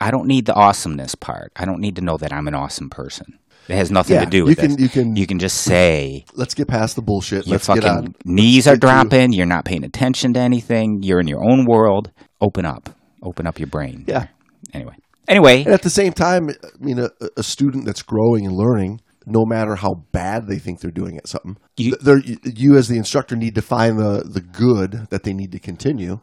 [0.00, 1.52] I don't need the awesomeness part.
[1.56, 3.38] I don't need to know that I'm an awesome person.
[3.68, 4.80] It has nothing Yeah, to do you with can- this.
[4.80, 7.46] you can- you can just say Let's get past the bullshit.
[7.46, 7.96] your Let's get on.
[8.06, 9.32] fucking knees are to- dropping.
[9.32, 11.04] You're not paying attention to anything.
[11.04, 12.10] You're in your own world.
[12.40, 12.90] Open up.
[13.22, 14.04] Open up your brain.
[14.06, 14.26] Yeah.
[14.72, 14.94] Anyway.
[15.28, 15.62] Anyway.
[15.64, 19.44] And at the same time, I mean, a, a student that's growing and learning, no
[19.46, 23.36] matter how bad they think they're doing at something, You- they're, you as the instructor
[23.36, 26.20] need to find the, the good that they need to continue.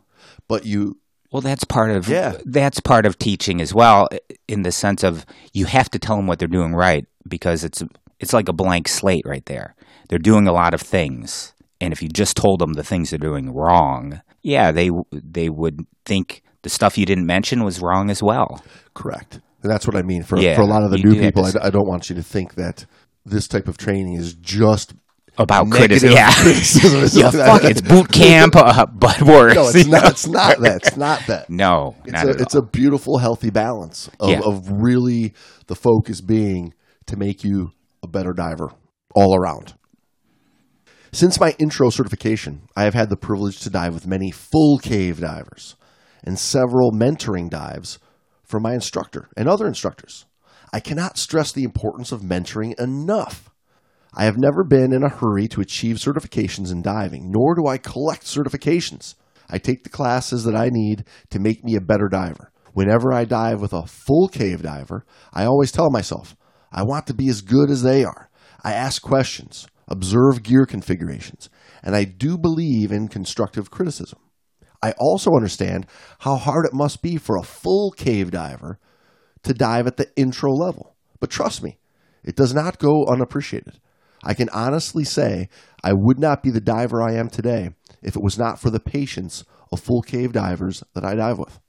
[0.48, 0.98] But you,
[1.32, 2.34] Well, that's part of Yeah.
[2.46, 4.08] that's part of teaching as well,
[4.48, 7.82] in the sense of you have to tell them what they're doing right because it's
[8.20, 9.76] it's like a blank slate right there.
[10.10, 13.20] They're doing a lot of things, and if you just told them the things they're
[13.20, 18.22] doing wrong, yeah, they they would think the stuff you didn't mention was wrong as
[18.24, 18.64] well.
[18.94, 19.40] correct.
[19.62, 20.24] And that's what I mean.
[20.24, 22.24] For, Yeah, for a lot of the new people, I, I don't want you to
[22.24, 22.86] think that
[23.26, 24.94] this type of training is just
[25.38, 26.16] about criticism.
[26.16, 27.04] Yeah, criticism.
[27.04, 29.56] It's yeah fuck, it's boot camp, uh, but worse.
[29.56, 30.12] No, it's not.
[30.12, 30.76] It's not that.
[30.86, 31.50] It's not that.
[31.66, 34.42] No, It's not a, it's a beautiful, healthy balance of, Yeah.
[34.46, 35.34] of really
[35.68, 36.74] the focus being
[37.08, 37.72] to make you
[38.02, 38.70] a better diver
[39.14, 39.74] all around.
[41.12, 45.20] Since my intro certification, I have had the privilege to dive with many full cave
[45.20, 45.76] divers
[46.24, 47.98] and several mentoring dives
[48.44, 50.26] from my instructor and other instructors.
[50.72, 53.50] I cannot stress the importance of mentoring enough.
[54.14, 57.80] I have never been in a hurry to achieve certifications in diving, nor do I
[57.80, 59.16] collect certifications.
[59.50, 62.52] I take the classes that I need to make me a better diver.
[62.74, 66.36] Whenever I dive with a full cave diver, I always tell myself,
[66.72, 68.30] I want to be as good as they are.
[68.64, 71.50] I ask questions, observe gear configurations,
[71.84, 74.20] and I do believe in constructive criticism.
[74.82, 75.88] I also understand
[76.20, 78.80] how hard it must be for a full cave diver
[79.44, 80.96] to dive at the intro level.
[81.20, 81.80] But trust me,
[82.24, 83.80] it does not go unappreciated.
[84.24, 85.50] I can honestly say
[85.84, 87.72] I would not be the diver I am today
[88.02, 91.60] if it was not for the patience of full cave divers that I dive with.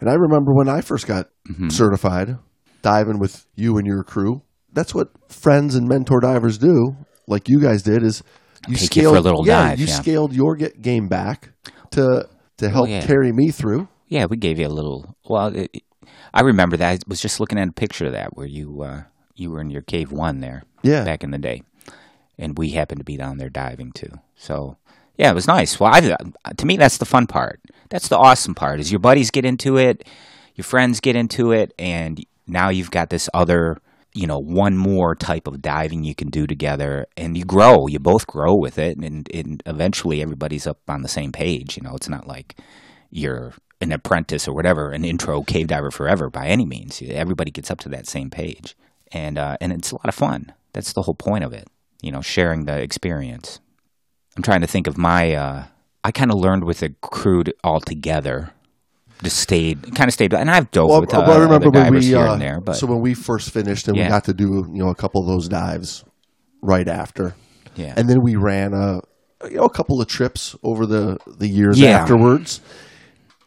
[0.00, 1.68] And I remember when I first got mm-hmm.
[1.68, 2.38] certified,
[2.82, 4.42] diving with you and your crew.
[4.72, 6.96] That's what friends and mentor divers do,
[7.30, 8.02] like you guys did.
[8.02, 8.22] Is
[8.68, 9.94] you Take you for a little yeah, dive, you yeah.
[9.94, 11.50] scaled your get game back
[11.92, 13.00] to to help yeah.
[13.06, 13.88] carry me through.
[14.08, 15.16] Yeah, we gave you a little.
[15.24, 15.82] Well, it,
[16.34, 16.92] I remember that.
[16.92, 19.70] I was just looking at a picture of that where you uh, you were in
[19.70, 20.64] your cave one there.
[20.82, 21.04] Yeah.
[21.04, 21.62] back in the day,
[22.38, 24.12] and we happened to be down there diving too.
[24.34, 24.76] So
[25.16, 25.78] yeah, it was nice.
[25.78, 26.00] Well, I,
[26.56, 27.60] to me, that's the fun part.
[27.90, 28.80] That's the awesome part.
[28.80, 30.06] Is your buddies get into it,
[30.54, 33.78] your friends get into it, and now you've got this other.
[34.12, 37.86] You know, one more type of diving you can do together, and you grow.
[37.86, 41.76] You both grow with it, and, and eventually everybody's up on the same page.
[41.76, 42.56] You know, it's not like
[43.10, 47.02] you're an apprentice or whatever, an intro cave diver forever by any means.
[47.06, 48.76] Everybody gets up to that same page,
[49.12, 50.52] and uh, and it's a lot of fun.
[50.72, 51.68] That's the whole point of it.
[52.02, 53.60] You know, sharing the experience.
[54.36, 55.34] I'm trying to think of my.
[55.34, 55.64] Uh,
[56.02, 58.52] I kind of learned with a crew all together.
[59.22, 61.92] Just stayed, kind of stayed, and I've dove Well, with uh, but I remember when
[61.94, 62.60] we uh, there.
[62.60, 65.20] But so when we first finished and we got to do you know a couple
[65.20, 66.04] of those dives
[66.62, 67.34] right after,
[67.76, 69.00] yeah, and then we ran a
[69.48, 71.98] you know a couple of trips over the the years Yeah.
[71.98, 72.60] afterwards.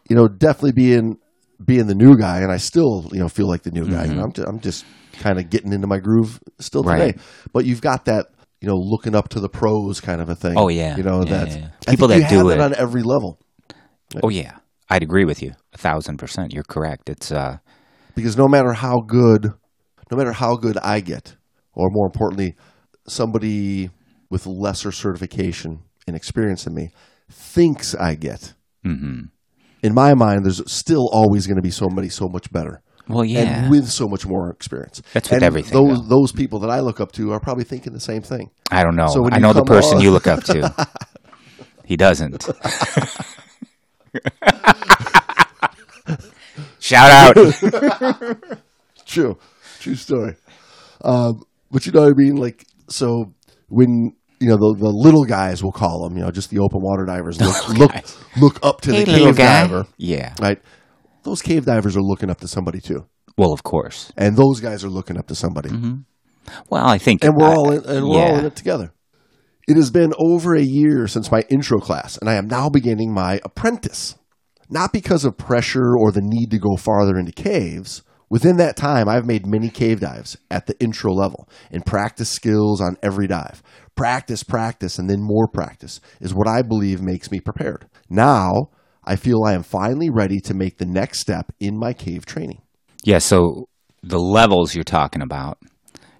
[0.10, 1.18] You know, definitely being
[1.64, 4.06] being the new guy, and I still you know feel like the new guy.
[4.06, 7.14] You know, I'm just, I'm just kind of getting into my groove still today.
[7.14, 7.20] Mm-hmm.
[7.20, 7.50] Right.
[7.54, 8.28] But you've got that
[8.62, 10.54] you know looking up to the pros kind of a thing.
[10.58, 10.96] Oh, yeah.
[10.98, 11.68] you know Yeah, that yeah, yeah.
[11.88, 12.62] I People that do that it.
[12.62, 13.40] on every level
[14.22, 14.58] oh yeah,
[14.94, 16.54] I'd agree with you a thousand percent.
[16.54, 17.10] You're correct.
[17.10, 17.58] It's uh,
[18.16, 19.52] because no matter how good,
[20.12, 21.36] no matter how good I get,
[21.74, 22.56] or more importantly,
[23.08, 23.90] somebody
[24.30, 26.92] with lesser certification and experience than me
[27.32, 28.54] thinks I get.
[28.86, 29.30] mhm.
[29.82, 32.82] In my mind, there's still always going to be somebody so much better.
[33.10, 35.02] well, yeah, And with so much more experience.
[35.14, 36.20] That's with and everything, Those though.
[36.20, 38.52] those people that I look up to are probably thinking the same thing.
[38.72, 39.08] I don't know.
[39.08, 40.88] So I know the person on- you look up to.
[41.86, 42.48] he doesn't.
[46.94, 48.38] Shout out.
[49.06, 49.38] True,
[49.80, 50.36] true story.
[51.04, 52.36] Um, but you know what I mean?
[52.38, 53.34] Like, so
[53.68, 56.80] when you know the, the little guys, we'll call them, you know, just the open
[56.82, 57.92] water divers, look look,
[58.38, 59.62] look up to hey, the cave guy.
[59.68, 60.34] diver, Yeah.
[60.42, 60.62] right?
[61.24, 63.06] Those cave divers are looking up to somebody too,
[63.38, 64.12] Well, of course.
[64.18, 65.70] and those guys are looking up to somebody,
[66.70, 68.94] Well, I think, and we're I- all in, and we're all in it together.
[69.68, 73.14] It has been over a year since my intro class, and I am now beginning
[73.14, 74.16] my apprentice.
[74.74, 78.02] Not because of pressure or the need to go farther into caves.
[78.28, 82.82] Within that time, I've made many cave dives at the intro level and practice skills
[82.82, 83.62] on every dive.
[83.94, 87.86] Practice, practice, and then more practice is what I believe makes me prepared.
[88.10, 88.70] Now,
[89.04, 92.64] I feel I am finally ready to make the next step in my cave training.
[93.04, 93.68] Yeah, so
[94.02, 95.60] the levels you're talking about,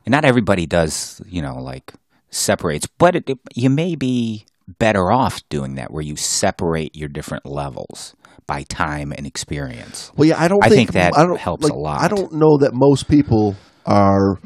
[0.06, 1.94] and not everybody does, you know, like
[2.30, 7.46] separates, but it, you may be better off doing that where you separate your different
[7.46, 8.16] levels
[8.48, 10.12] by time and experience.
[10.16, 10.64] Well, yeah, I don't.
[10.64, 12.02] I think, think that I helps like, a lot.
[12.02, 14.40] I don't know that most people are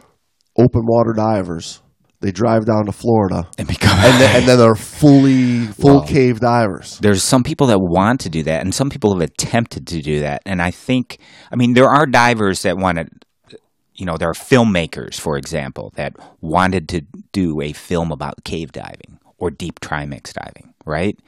[0.58, 1.82] open water divers.
[2.20, 6.40] They drive down to Florida And become and then, and then they're fully full cave
[6.40, 6.98] divers.
[7.00, 10.22] there's some people that want to do that and some people have attempted to do
[10.22, 11.20] that and i think
[11.52, 13.58] i mean there are divers that want to
[13.94, 17.02] you know there are filmmakers for example that wanted to
[17.34, 21.20] do a film about cave diving or deep trimix diving right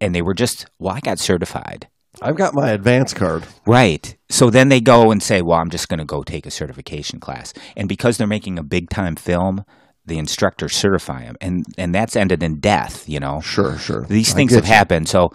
[0.00, 1.88] and they were just well i got certified
[2.20, 3.44] I've got my advance card.
[3.66, 4.16] Right.
[4.28, 7.20] So then they go and say, well, I'm just going to go take a certification
[7.20, 7.54] class.
[7.74, 9.64] And because they're making a big time film,
[10.04, 11.36] the instructors certify them.
[11.40, 13.40] And, and that's ended in death, you know?
[13.40, 14.04] Sure, sure.
[14.04, 14.72] These things have you.
[14.72, 15.08] happened.
[15.08, 15.32] So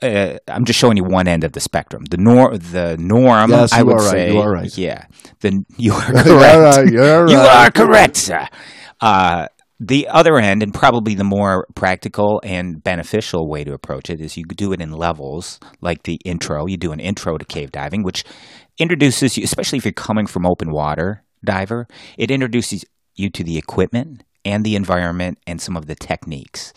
[0.00, 2.04] uh, I'm just showing you one end of the spectrum.
[2.04, 4.32] The, nor- the norm, Yes, I you would are right, say.
[4.32, 4.78] you are right.
[4.78, 5.06] Yeah.
[5.40, 6.26] The, you are correct.
[6.26, 8.46] You're right, you're You are correct, sir.
[9.00, 9.48] Uh,
[9.84, 14.36] the other end, and probably the more practical and beneficial way to approach it, is
[14.36, 16.66] you do it in levels, like the intro.
[16.66, 18.24] You do an intro to cave diving, which
[18.78, 22.84] introduces you, especially if you're coming from open water diver, it introduces
[23.16, 26.72] you to the equipment and the environment and some of the techniques.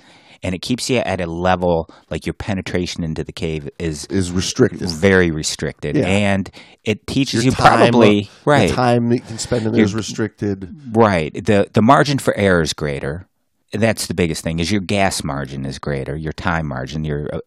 [0.46, 4.32] And it keeps you at a level like your penetration into the cave is Is
[4.32, 4.88] restricted.
[4.90, 6.06] very restricted, Yeah.
[6.08, 6.50] and
[6.84, 9.96] it teaches Your you probably the right, time that you can spend in there is
[9.96, 10.70] restricted.
[10.94, 11.34] right.
[11.34, 13.28] the The margin for error is greater.
[13.74, 14.60] That's the biggest thing.
[14.60, 16.16] Is your gas margin is greater.
[16.16, 17.04] Your time margin.
[17.04, 17.40] Your uh,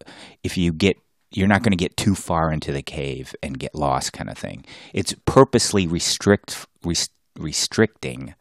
[0.43, 0.97] if you get
[1.31, 4.37] you're not going to get too far into the cave and get lost, kind of
[4.37, 4.65] thing.
[4.93, 8.33] It's purposely restrict res, restricting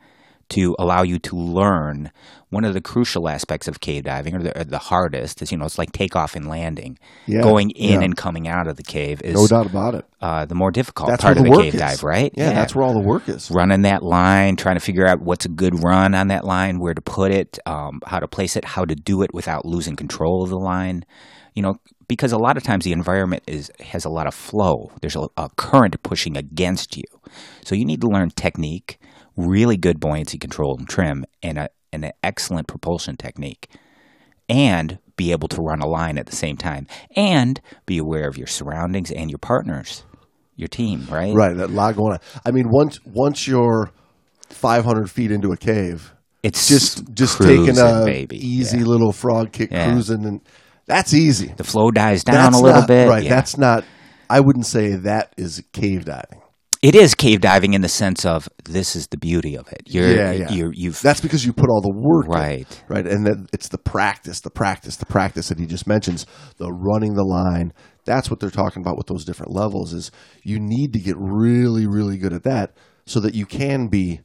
[0.51, 2.11] to allow you to learn
[2.51, 5.59] one of the crucial aspects of cave diving, or the, or the hardest, is you
[5.59, 6.99] know it's like takeoff and landing.
[7.27, 8.05] Yeah, Going in yeah.
[8.07, 10.07] and coming out of the cave is No doubt about it.
[10.23, 11.81] uh, the more difficult That's part of the cave is.
[11.81, 12.33] dive, right?
[12.35, 13.51] Yeah, that's where all the work is.
[13.51, 16.95] running that line, trying to figure out what's a good run on that line, where
[16.95, 20.43] to put it, um, how to place it, how to do it without losing control
[20.43, 21.05] of the line.
[21.55, 21.75] You know,
[22.07, 24.91] because a lot of times the environment is has a lot of flow.
[25.03, 27.05] There's a, a current pushing against you,
[27.63, 28.99] so you need to learn technique,
[29.39, 33.69] really good buoyancy control and trim, and a, and an excellent propulsion technique,
[34.49, 36.87] and be able to run a line at the same time,
[37.17, 40.05] and be aware of your surroundings and your partners,
[40.57, 41.07] your team.
[41.11, 41.33] Right.
[41.35, 42.19] Right, that lot going on.
[42.45, 43.91] I mean, once once you're
[44.51, 46.13] 500 feet into a cave,
[46.43, 48.37] It's just just taking a baby.
[48.37, 48.85] easy Yeah.
[48.85, 49.91] little frog kick Yeah.
[49.93, 50.41] cruising, and
[50.87, 51.53] that's easy.
[51.57, 53.09] the flow dies down that's a little not, bit.
[53.09, 53.31] Right, yeah.
[53.31, 53.85] that's not.
[54.31, 56.41] I wouldn't say that is cave diving.
[56.83, 59.83] It is cave diving in the sense of this is the beauty of it.
[59.87, 60.53] You're, Yeah, yeah.
[60.53, 62.85] You're, you've That's because you put all the work in, Right.
[62.89, 66.27] right, and then it's the practice, the practice, the practice that he just mentions,
[66.59, 67.73] the running the line.
[68.05, 69.93] That's what they're talking about with those different levels.
[69.93, 70.11] Is
[70.43, 72.75] you need to get really, really good at that
[73.07, 74.21] so that you can be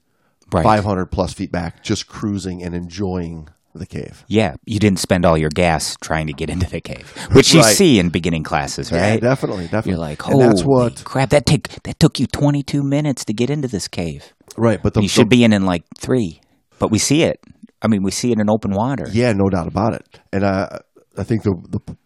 [0.51, 0.63] Right.
[0.63, 3.47] 500 plus feet back, just cruising and enjoying
[3.79, 4.23] the cave.
[4.27, 4.55] yeah.
[4.65, 7.99] You didn't spend all your gas trying to get into the cave, which you see
[7.99, 9.21] in beginning classes, Yeah, right?
[9.21, 9.91] definitely, definitely.
[9.91, 11.29] You're like, oh, that's what crap!
[11.29, 14.33] That take that took you 22 minutes to get into this cave.
[14.57, 14.81] right.
[14.81, 16.41] But the, you should be in in like three,
[16.79, 17.39] but we see it.
[17.81, 19.05] I mean, we see it in open water.
[19.11, 20.19] Yeah, no doubt about it.
[20.31, 20.69] And uh,
[21.17, 21.97] I think the the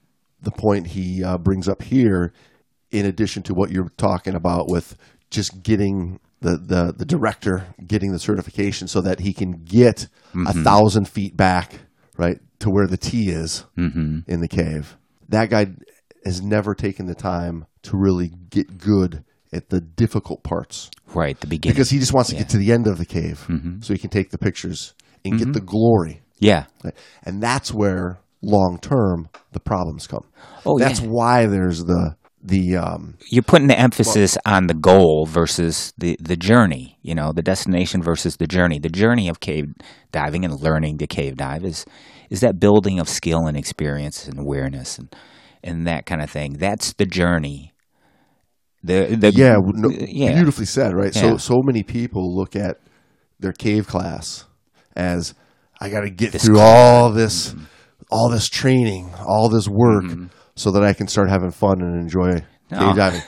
[0.41, 2.34] the point he uh, brings up here,
[2.91, 4.95] in addition to what you're talking about with
[5.30, 10.38] just getting the, the, the director getting the certification so that he can get a
[10.38, 10.63] mm-hmm.
[10.63, 11.79] thousand feet back,
[12.17, 14.19] right, to where the T is mm-hmm.
[14.27, 14.97] in the cave.
[15.29, 15.67] That guy
[16.25, 19.23] has never taken the time to really get good
[19.53, 21.39] at the difficult parts Right.
[21.39, 21.73] The beginning.
[21.73, 23.81] because he just wants to get to the end of the cave mm-hmm.
[23.81, 26.21] so he can take the pictures and get the glory.
[26.38, 26.65] yeah.
[26.83, 26.93] Right.
[27.23, 30.25] And that's where long term the problems come.
[30.65, 31.07] Oh, that's yeah.
[31.07, 32.15] why there's the
[32.48, 37.34] the um, you're putting the emphasis on the goal versus the, the journey, you know,
[37.34, 38.80] the destination versus the journey.
[38.80, 39.74] The journey of cave
[40.12, 41.86] diving and learning to cave dive is
[42.30, 45.14] is that building of skill and experience and awareness and
[45.64, 46.54] and that kind of thing.
[46.54, 47.74] That's the journey.
[48.84, 50.34] The the yeah, no, yeah.
[50.34, 51.14] beautifully said, right?
[51.14, 51.22] Yeah.
[51.22, 52.80] So so many people look at
[53.39, 54.45] their cave class
[54.95, 55.34] as
[55.82, 57.54] I got to get This through all this
[58.10, 60.06] all this training, all this work
[60.58, 62.41] so that I can start having fun and enjoy
[62.72, 62.80] No.
[62.80, 63.22] cave diving.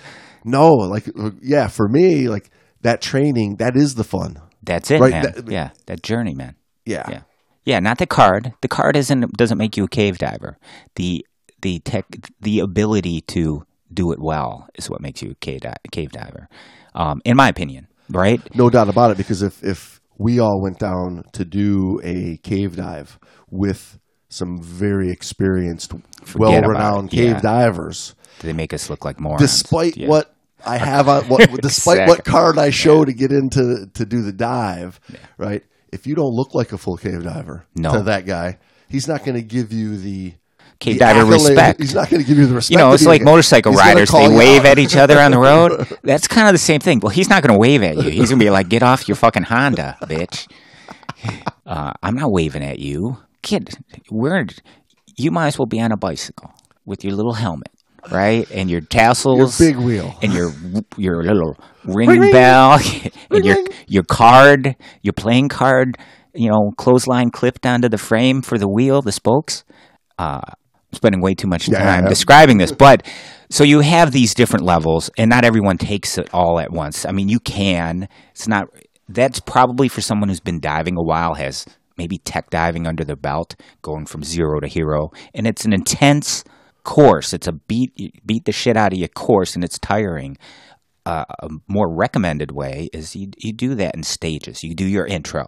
[0.43, 1.05] No, like
[1.41, 2.49] yeah, for me like
[2.81, 4.37] that training, that is the fun.
[4.63, 5.21] That's it, Right, man.
[5.23, 6.55] that- yeah, that journey, man.
[6.85, 7.05] Yeah.
[7.09, 7.21] Yeah.
[7.65, 8.53] Yeah, not the card.
[8.61, 10.57] The card isn't doesn't make you a cave diver.
[10.95, 11.25] The
[11.61, 12.05] the tech
[12.41, 13.63] the ability to
[13.93, 16.47] do it well is what makes you a cave, di- cave diver.
[16.95, 18.39] Um, in my opinion, right?
[18.55, 22.75] No doubt about it, because if if we all went down to do a cave
[22.77, 23.19] dive
[23.51, 23.99] with
[24.29, 25.91] some very experienced,
[26.23, 27.39] Forget well-renowned cave yeah.
[27.41, 29.41] divers, They make us look like morons.
[29.41, 30.07] despite Yeah.
[30.07, 30.33] what
[30.65, 34.31] I have on, what, despite what card I show to get into to do the
[34.33, 34.99] dive,
[35.37, 35.63] right?
[35.91, 37.93] If you don't look like a full cave diver No.
[37.93, 38.59] to that guy,
[38.89, 40.33] he's not going to give you the
[40.79, 41.79] cave the diver accolade- respect.
[41.81, 42.71] He's not going to give you the respect.
[42.71, 44.11] You know, it's like motorcycle riders.
[44.11, 44.65] They wave out.
[44.67, 45.87] at each other on the road.
[46.03, 46.99] That's kind of the same thing.
[46.99, 48.03] Well, he's not going to wave at you.
[48.11, 50.47] He's going to be like, "Get off your fucking Honda, bitch."
[51.65, 53.75] Uh, I'm not waving at you, kid.
[54.09, 54.45] We're
[55.17, 56.53] you might as well be on a bicycle
[56.85, 57.71] with your little helmet,
[58.11, 60.17] right, and your tassels, Your big wheel.
[60.21, 60.51] and your
[60.97, 62.79] your little ringing bell,
[63.31, 65.97] and your your card, your playing card,
[66.33, 69.63] you know, clothesline clipped onto the frame for the wheel, the spokes.
[70.17, 72.09] Uh, I'm spending way too much time yeah.
[72.09, 73.05] describing this, but
[73.49, 77.05] so you have these different levels, and not everyone takes it all at once.
[77.05, 78.07] I mean, you can.
[78.31, 78.67] It's not.
[79.07, 81.65] That's probably for someone who's been diving a while, has
[81.99, 86.43] maybe tech diving under their belt, going from zero to hero, and it's an intense
[86.83, 87.33] course.
[87.33, 87.91] It's a beat
[88.25, 90.37] beat the shit out of your course, and it's tiring.
[91.05, 94.63] Uh, a more recommended way is you you do that in stages.
[94.63, 95.45] You do your intro,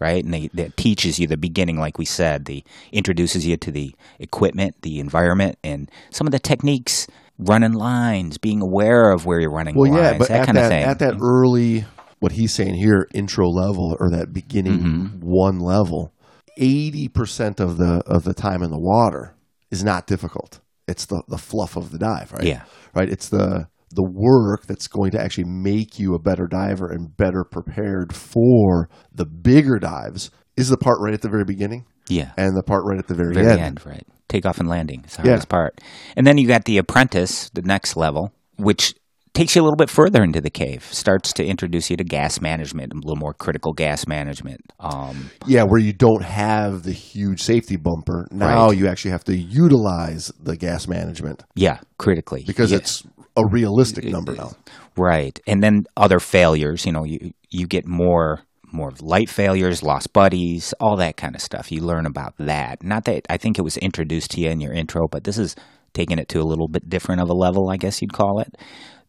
[0.00, 0.22] right?
[0.24, 3.94] And they, that teaches you the beginning, like we said, the introduces you to the
[4.18, 7.06] equipment, the environment, and some of the techniques,
[7.38, 10.56] running lines, being aware of where you're running Well, lines, yeah, but that at kind
[10.56, 10.84] that of thing.
[10.84, 11.84] at that early,
[12.18, 15.20] what he's saying here, intro level or that beginning Mm-hmm.
[15.20, 16.12] one level,
[16.58, 19.34] eighty percent of the of the time in the water
[19.70, 20.60] is not difficult.
[20.88, 22.44] It's the the fluff of the dive, right?
[22.44, 22.62] Yeah.
[22.94, 23.08] right.
[23.08, 27.44] It's the the work that's going to actually make you a better diver and better
[27.44, 30.30] prepared for the bigger dives.
[30.56, 32.32] Is the part right at the very beginning yeah.
[32.38, 33.60] and the part right at the very, very end.
[33.60, 33.86] end.
[33.86, 34.06] right?
[34.28, 35.28] Takeoff and landing is the Yeah.
[35.32, 35.80] hardest part.
[36.16, 38.94] And then you got the apprentice, the next level, which
[39.36, 40.82] takes you a little bit further into the cave.
[40.90, 44.60] Starts to introduce you to gas management, a little more critical gas management.
[44.80, 48.26] Um, Yeah, where you don't have the huge safety bumper.
[48.30, 48.78] Now Right.
[48.78, 52.78] you actually have to utilize the gas management yeah, critically because Yeah.
[52.78, 53.02] it's
[53.36, 54.52] a realistic number now.
[54.96, 55.38] Right.
[55.46, 58.40] And then other failures, you know, you you get more
[58.72, 61.70] more light failures, lost buddies, all that kind of stuff.
[61.70, 62.82] You learn about that.
[62.82, 65.54] Not that I think it was introduced to you in your intro, but this is
[65.94, 68.54] taking it to a little bit different of a level, I guess you'd call it.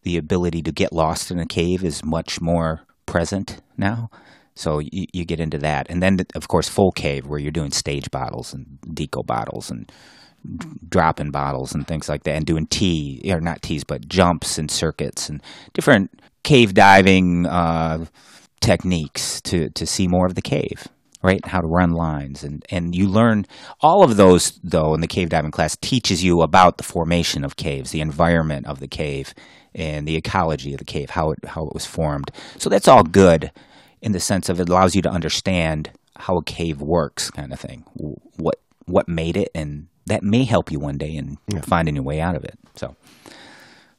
[0.07, 4.09] The ability to get lost in a cave is much more present now.
[4.55, 5.87] So you, you get into that.
[5.89, 9.91] And then, of course, full cave, where you're doing stage bottles and deco bottles and
[10.87, 14.71] dropping bottles and things like that and doing T or not T's but jumps and
[14.71, 15.43] circuits and
[15.73, 16.09] different
[16.43, 18.05] cave diving uh,
[18.61, 20.87] techniques to, to see more of the cave
[21.21, 21.45] right?
[21.45, 22.43] How to run lines.
[22.43, 23.45] And, and you learn
[23.81, 27.55] all of those though in the cave diving class teaches you about the formation of
[27.55, 29.33] caves the environment of the cave
[29.73, 32.31] and the ecology of the cave how it how it was formed.
[32.57, 33.51] So that's all good
[34.01, 37.59] in the sense of it allows you to understand how a cave works kind of
[37.59, 37.83] thing.
[38.37, 42.21] What what made it and that may help you one day in finding your way
[42.21, 42.57] out of it.
[42.75, 42.95] So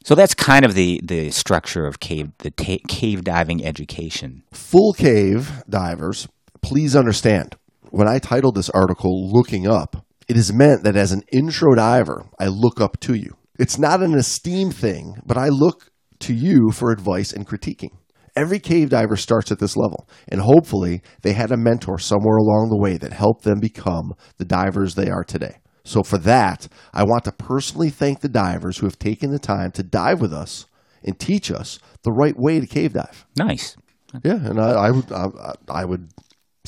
[0.04, 4.42] so that's kind of the the structure of cave the ta- cave diving education.
[4.52, 6.28] Full cave divers,
[6.62, 7.56] please understand
[7.90, 12.26] when I titled this article Looking Up, it is meant that as an intro diver,
[12.38, 13.36] I look up to you.
[13.58, 15.90] It's not an esteem thing, but I look
[16.20, 17.92] to you for advice and critiquing.
[18.36, 22.68] Every cave diver starts at this level, and hopefully they had a mentor somewhere along
[22.68, 25.56] the way that helped them become the divers they are today.
[25.84, 29.72] So, for that, I want to personally thank the divers who have taken the time
[29.72, 30.66] to dive with us
[31.02, 33.26] and teach us the right way to cave dive.
[33.36, 33.76] nice
[34.22, 35.26] Yeah, and I, I would I,
[35.68, 36.10] I would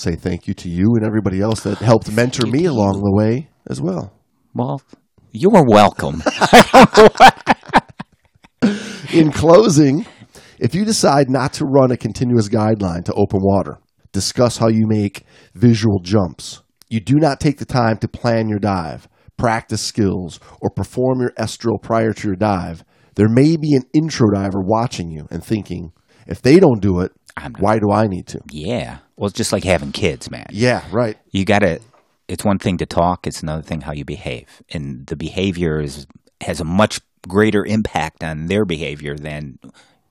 [0.00, 3.48] say thank you to you and everybody else that helped mentor me along the way
[3.68, 4.12] as well.
[4.54, 4.80] well
[5.32, 6.22] you're welcome.
[9.12, 10.06] In closing,
[10.58, 13.78] if you decide not to run a continuous guideline to open water,
[14.12, 15.24] discuss how you make
[15.54, 20.70] visual jumps, you do not take the time to plan your dive, practice skills, or
[20.70, 22.84] perform your S-drill prior to your dive,
[23.16, 25.92] there may be an intro diver watching you and thinking,
[26.26, 27.12] if they don't do it,
[27.58, 28.40] why do I need to?
[28.50, 31.16] yeah well it's just like having kids man Yeah, right.
[31.30, 31.80] you gotta
[32.28, 36.06] it's one thing to talk it's another thing how you behave and the behavior is
[36.40, 39.58] has a much greater impact on their behavior than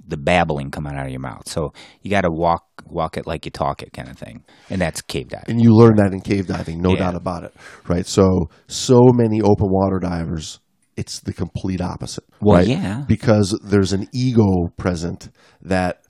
[0.08, 3.52] the babbling coming out of your mouth so you gotta walk walk it like you
[3.52, 6.48] talk it kind of thing and that's cave diving and you learn that in cave
[6.48, 7.00] diving, no Yeah.
[7.00, 7.54] doubt about it,
[7.88, 8.06] right?
[8.06, 10.60] So, so many open water divers,
[10.98, 12.68] it's the complete opposite, Well, right?
[12.68, 13.04] yeah.
[13.08, 15.30] because there's an ego present
[15.62, 16.02] that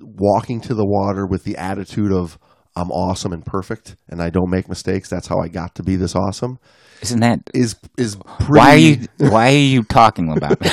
[0.00, 2.38] walking to the water with the attitude of
[2.76, 5.08] I'm awesome and perfect, and I don't make mistakes.
[5.08, 6.58] That's how I got to be this awesome.
[7.02, 10.70] isn't that Is is pretty, why are you why are you talking about me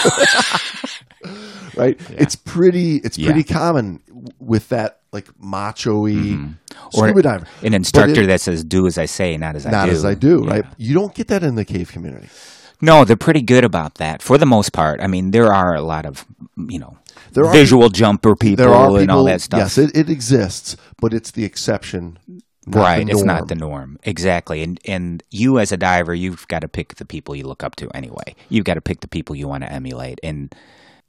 [1.77, 1.99] right?
[2.11, 2.97] It's pretty.
[2.97, 3.31] It's Yeah.
[3.31, 4.01] pretty common
[4.39, 6.97] with that like macho-y Mm-hmm.
[6.99, 7.45] or scuba diver.
[7.63, 10.03] an instructor it- that says do as i say not as i not do as
[10.03, 10.51] I do, Yeah.
[10.53, 10.65] right?
[10.77, 12.27] You don't get that in the cave community.
[12.81, 14.99] No, they're pretty good about that for the most part.
[15.01, 16.25] I mean, there are a lot of
[16.57, 16.97] you know
[17.31, 19.59] There are- visual jumper people people, and all that stuff.
[19.59, 22.17] Yes, it, it exists, but it's the exception.
[22.67, 24.63] right, the it's not the norm exactly.
[24.63, 27.75] And and you as a diver, you've got to pick the people you look up
[27.77, 28.35] to anyway.
[28.49, 30.53] You've got to pick the people you want to emulate, and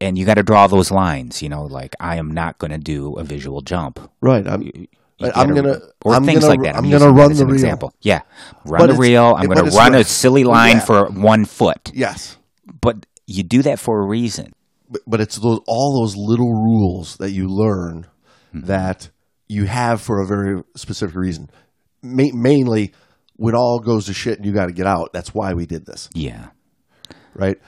[0.01, 1.43] and you got to draw those lines.
[1.43, 3.99] You know, like I am not going to do a visual jump.
[4.21, 4.47] right.
[4.47, 4.87] I'm, You
[5.35, 5.81] I'm gonna.
[6.05, 6.77] or I'm things gonna, like that.
[6.77, 7.55] I'm, using gonna run the reel.
[7.55, 7.95] example.
[8.03, 8.21] Yeah,
[8.67, 9.35] run But the reel.
[9.35, 10.03] I'm going to run right.
[10.03, 10.85] a silly line Yeah.
[10.85, 12.37] for one foot, Yes,
[12.83, 14.53] but you do that for a reason.
[14.91, 18.07] But, but it's those all those little rules that you learn
[18.55, 18.67] Mm-hmm.
[18.69, 19.11] that
[19.49, 21.51] you have for a very specific reason.
[22.03, 22.93] Ma- mainly,
[23.35, 25.13] when all goes to shit and you got to get out.
[25.13, 26.49] That's why we did this, Yeah,
[27.35, 27.59] right?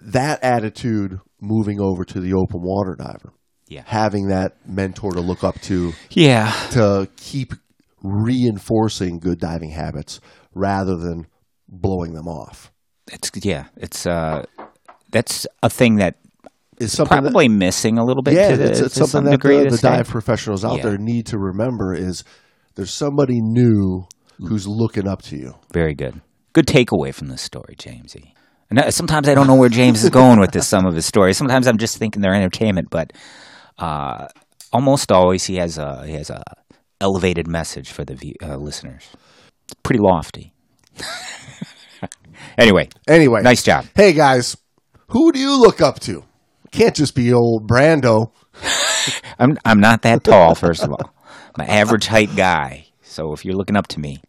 [0.00, 3.32] That attitude moving over to the open water diver,
[3.68, 5.92] yeah, having that mentor to look up to.
[6.10, 6.52] yeah.
[6.72, 7.54] to keep
[8.02, 10.20] reinforcing good diving habits
[10.54, 11.26] rather than
[11.68, 12.70] blowing them off.
[13.12, 13.66] It's yeah.
[13.76, 14.44] It's uh,
[15.10, 16.16] that's a thing that
[16.80, 18.34] Is something probably missing a little bit.
[18.34, 19.80] that, yeah, to the, it's, it's to something some that degree the, to the this
[19.82, 19.88] day.
[19.88, 20.82] dive professionals out Yeah.
[20.84, 22.22] there need to remember is
[22.76, 24.04] there's somebody new
[24.38, 25.54] who's looking up to you.
[25.72, 26.20] Very good.
[26.52, 28.32] Good takeaway from this story, Jamesy.
[28.70, 30.68] And sometimes I don't know where James is going with this.
[30.68, 31.36] Some of his stories.
[31.36, 33.12] Sometimes I'm just thinking they're entertainment, but
[33.78, 34.28] uh,
[34.72, 36.42] almost always he has a he has a
[37.00, 39.08] elevated message for the view, uh, listeners.
[39.64, 40.52] It's pretty lofty.
[42.58, 43.86] anyway, Anyway, nice job.
[43.94, 44.56] Hey guys,
[45.08, 46.24] who do you look up to?
[46.70, 48.32] Can't just be old Brando.
[49.38, 50.54] I'm I'm not that tall.
[50.54, 51.12] First of all,
[51.56, 52.86] I'm an average height guy.
[53.02, 54.20] So if you're looking up to me,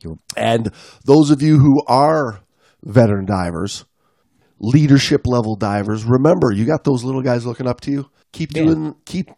[0.00, 0.70] you're And
[1.06, 2.40] those of you who are
[2.84, 3.84] veteran divers,
[4.58, 8.10] leadership level divers, remember you got those little guys looking up to you.
[8.32, 8.64] Keep Yeah.
[8.64, 9.30] doing keep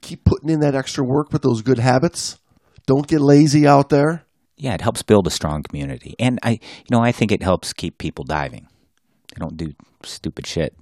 [0.00, 2.38] keep putting in that extra work with those good habits.
[2.86, 4.24] Don't get lazy out there.
[4.56, 7.72] yeah, it helps build a strong community, and I you know I think it helps
[7.72, 8.66] keep people diving.
[9.34, 9.72] They don't do
[10.04, 10.74] stupid shit.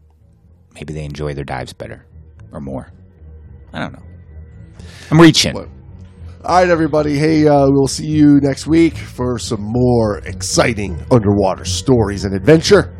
[0.76, 2.06] Maybe they enjoy their dives better
[2.52, 2.92] or more.
[3.72, 4.02] I don't know.
[5.10, 5.54] I'm reaching.
[5.54, 5.68] What?
[6.44, 7.18] All right, everybody.
[7.18, 12.92] Hey, uh, we'll see you next week for some more exciting underwater stories and adventure.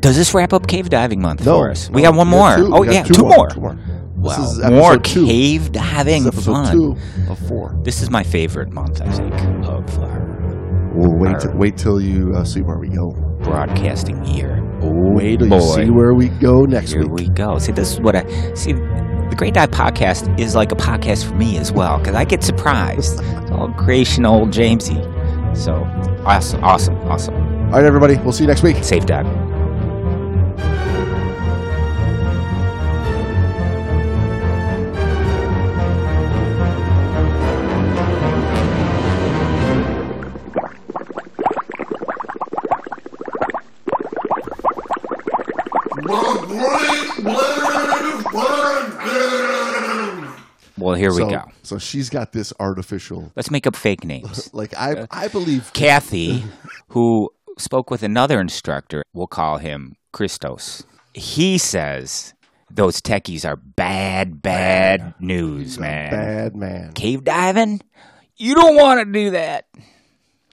[0.00, 1.90] Does this wrap up cave diving month No, for us?
[1.90, 2.56] we got one we more.
[2.56, 2.70] two.
[2.74, 3.48] Oh yeah, two two, more, more.
[3.50, 3.78] two more.
[4.16, 5.26] Wow, This is more two.
[5.26, 6.72] cave This diving is fun.
[6.74, 6.96] two
[7.30, 7.78] of four.
[7.84, 9.34] This is my favorite month, I think,
[9.66, 11.38] of our We'll wait.
[11.40, 13.10] Till, wait till you uh, see where we go.
[13.42, 14.62] broadcasting year.
[14.82, 15.56] Oh Wait till boy.
[15.56, 17.28] you see where we go next Here week.
[17.28, 17.58] we go.
[17.58, 18.72] See, this is what I see.
[18.72, 22.42] The Great Dive Podcast is like a podcast for me as well because I get
[22.42, 23.20] surprised.
[23.22, 25.00] it's all creation, old Jamesy.
[25.56, 25.74] So
[26.26, 27.34] awesome, awesome, awesome.
[27.34, 28.16] All right, everybody.
[28.16, 28.82] We'll see you next week.
[28.84, 29.26] Safe dive.
[51.02, 51.42] Here so, we go.
[51.62, 53.32] So she's got this artificial.
[53.34, 54.50] Let's make up fake names.
[54.54, 55.72] Like I, uh, I believe.
[55.74, 56.44] Kathy,
[56.88, 60.84] who spoke with another instructor, we'll call him Christos.
[61.14, 62.34] He says
[62.70, 66.10] those techies are bad, bad news, man.
[66.10, 66.92] Bad man.
[66.92, 67.80] Cave diving?
[68.36, 69.66] You don't want to do that.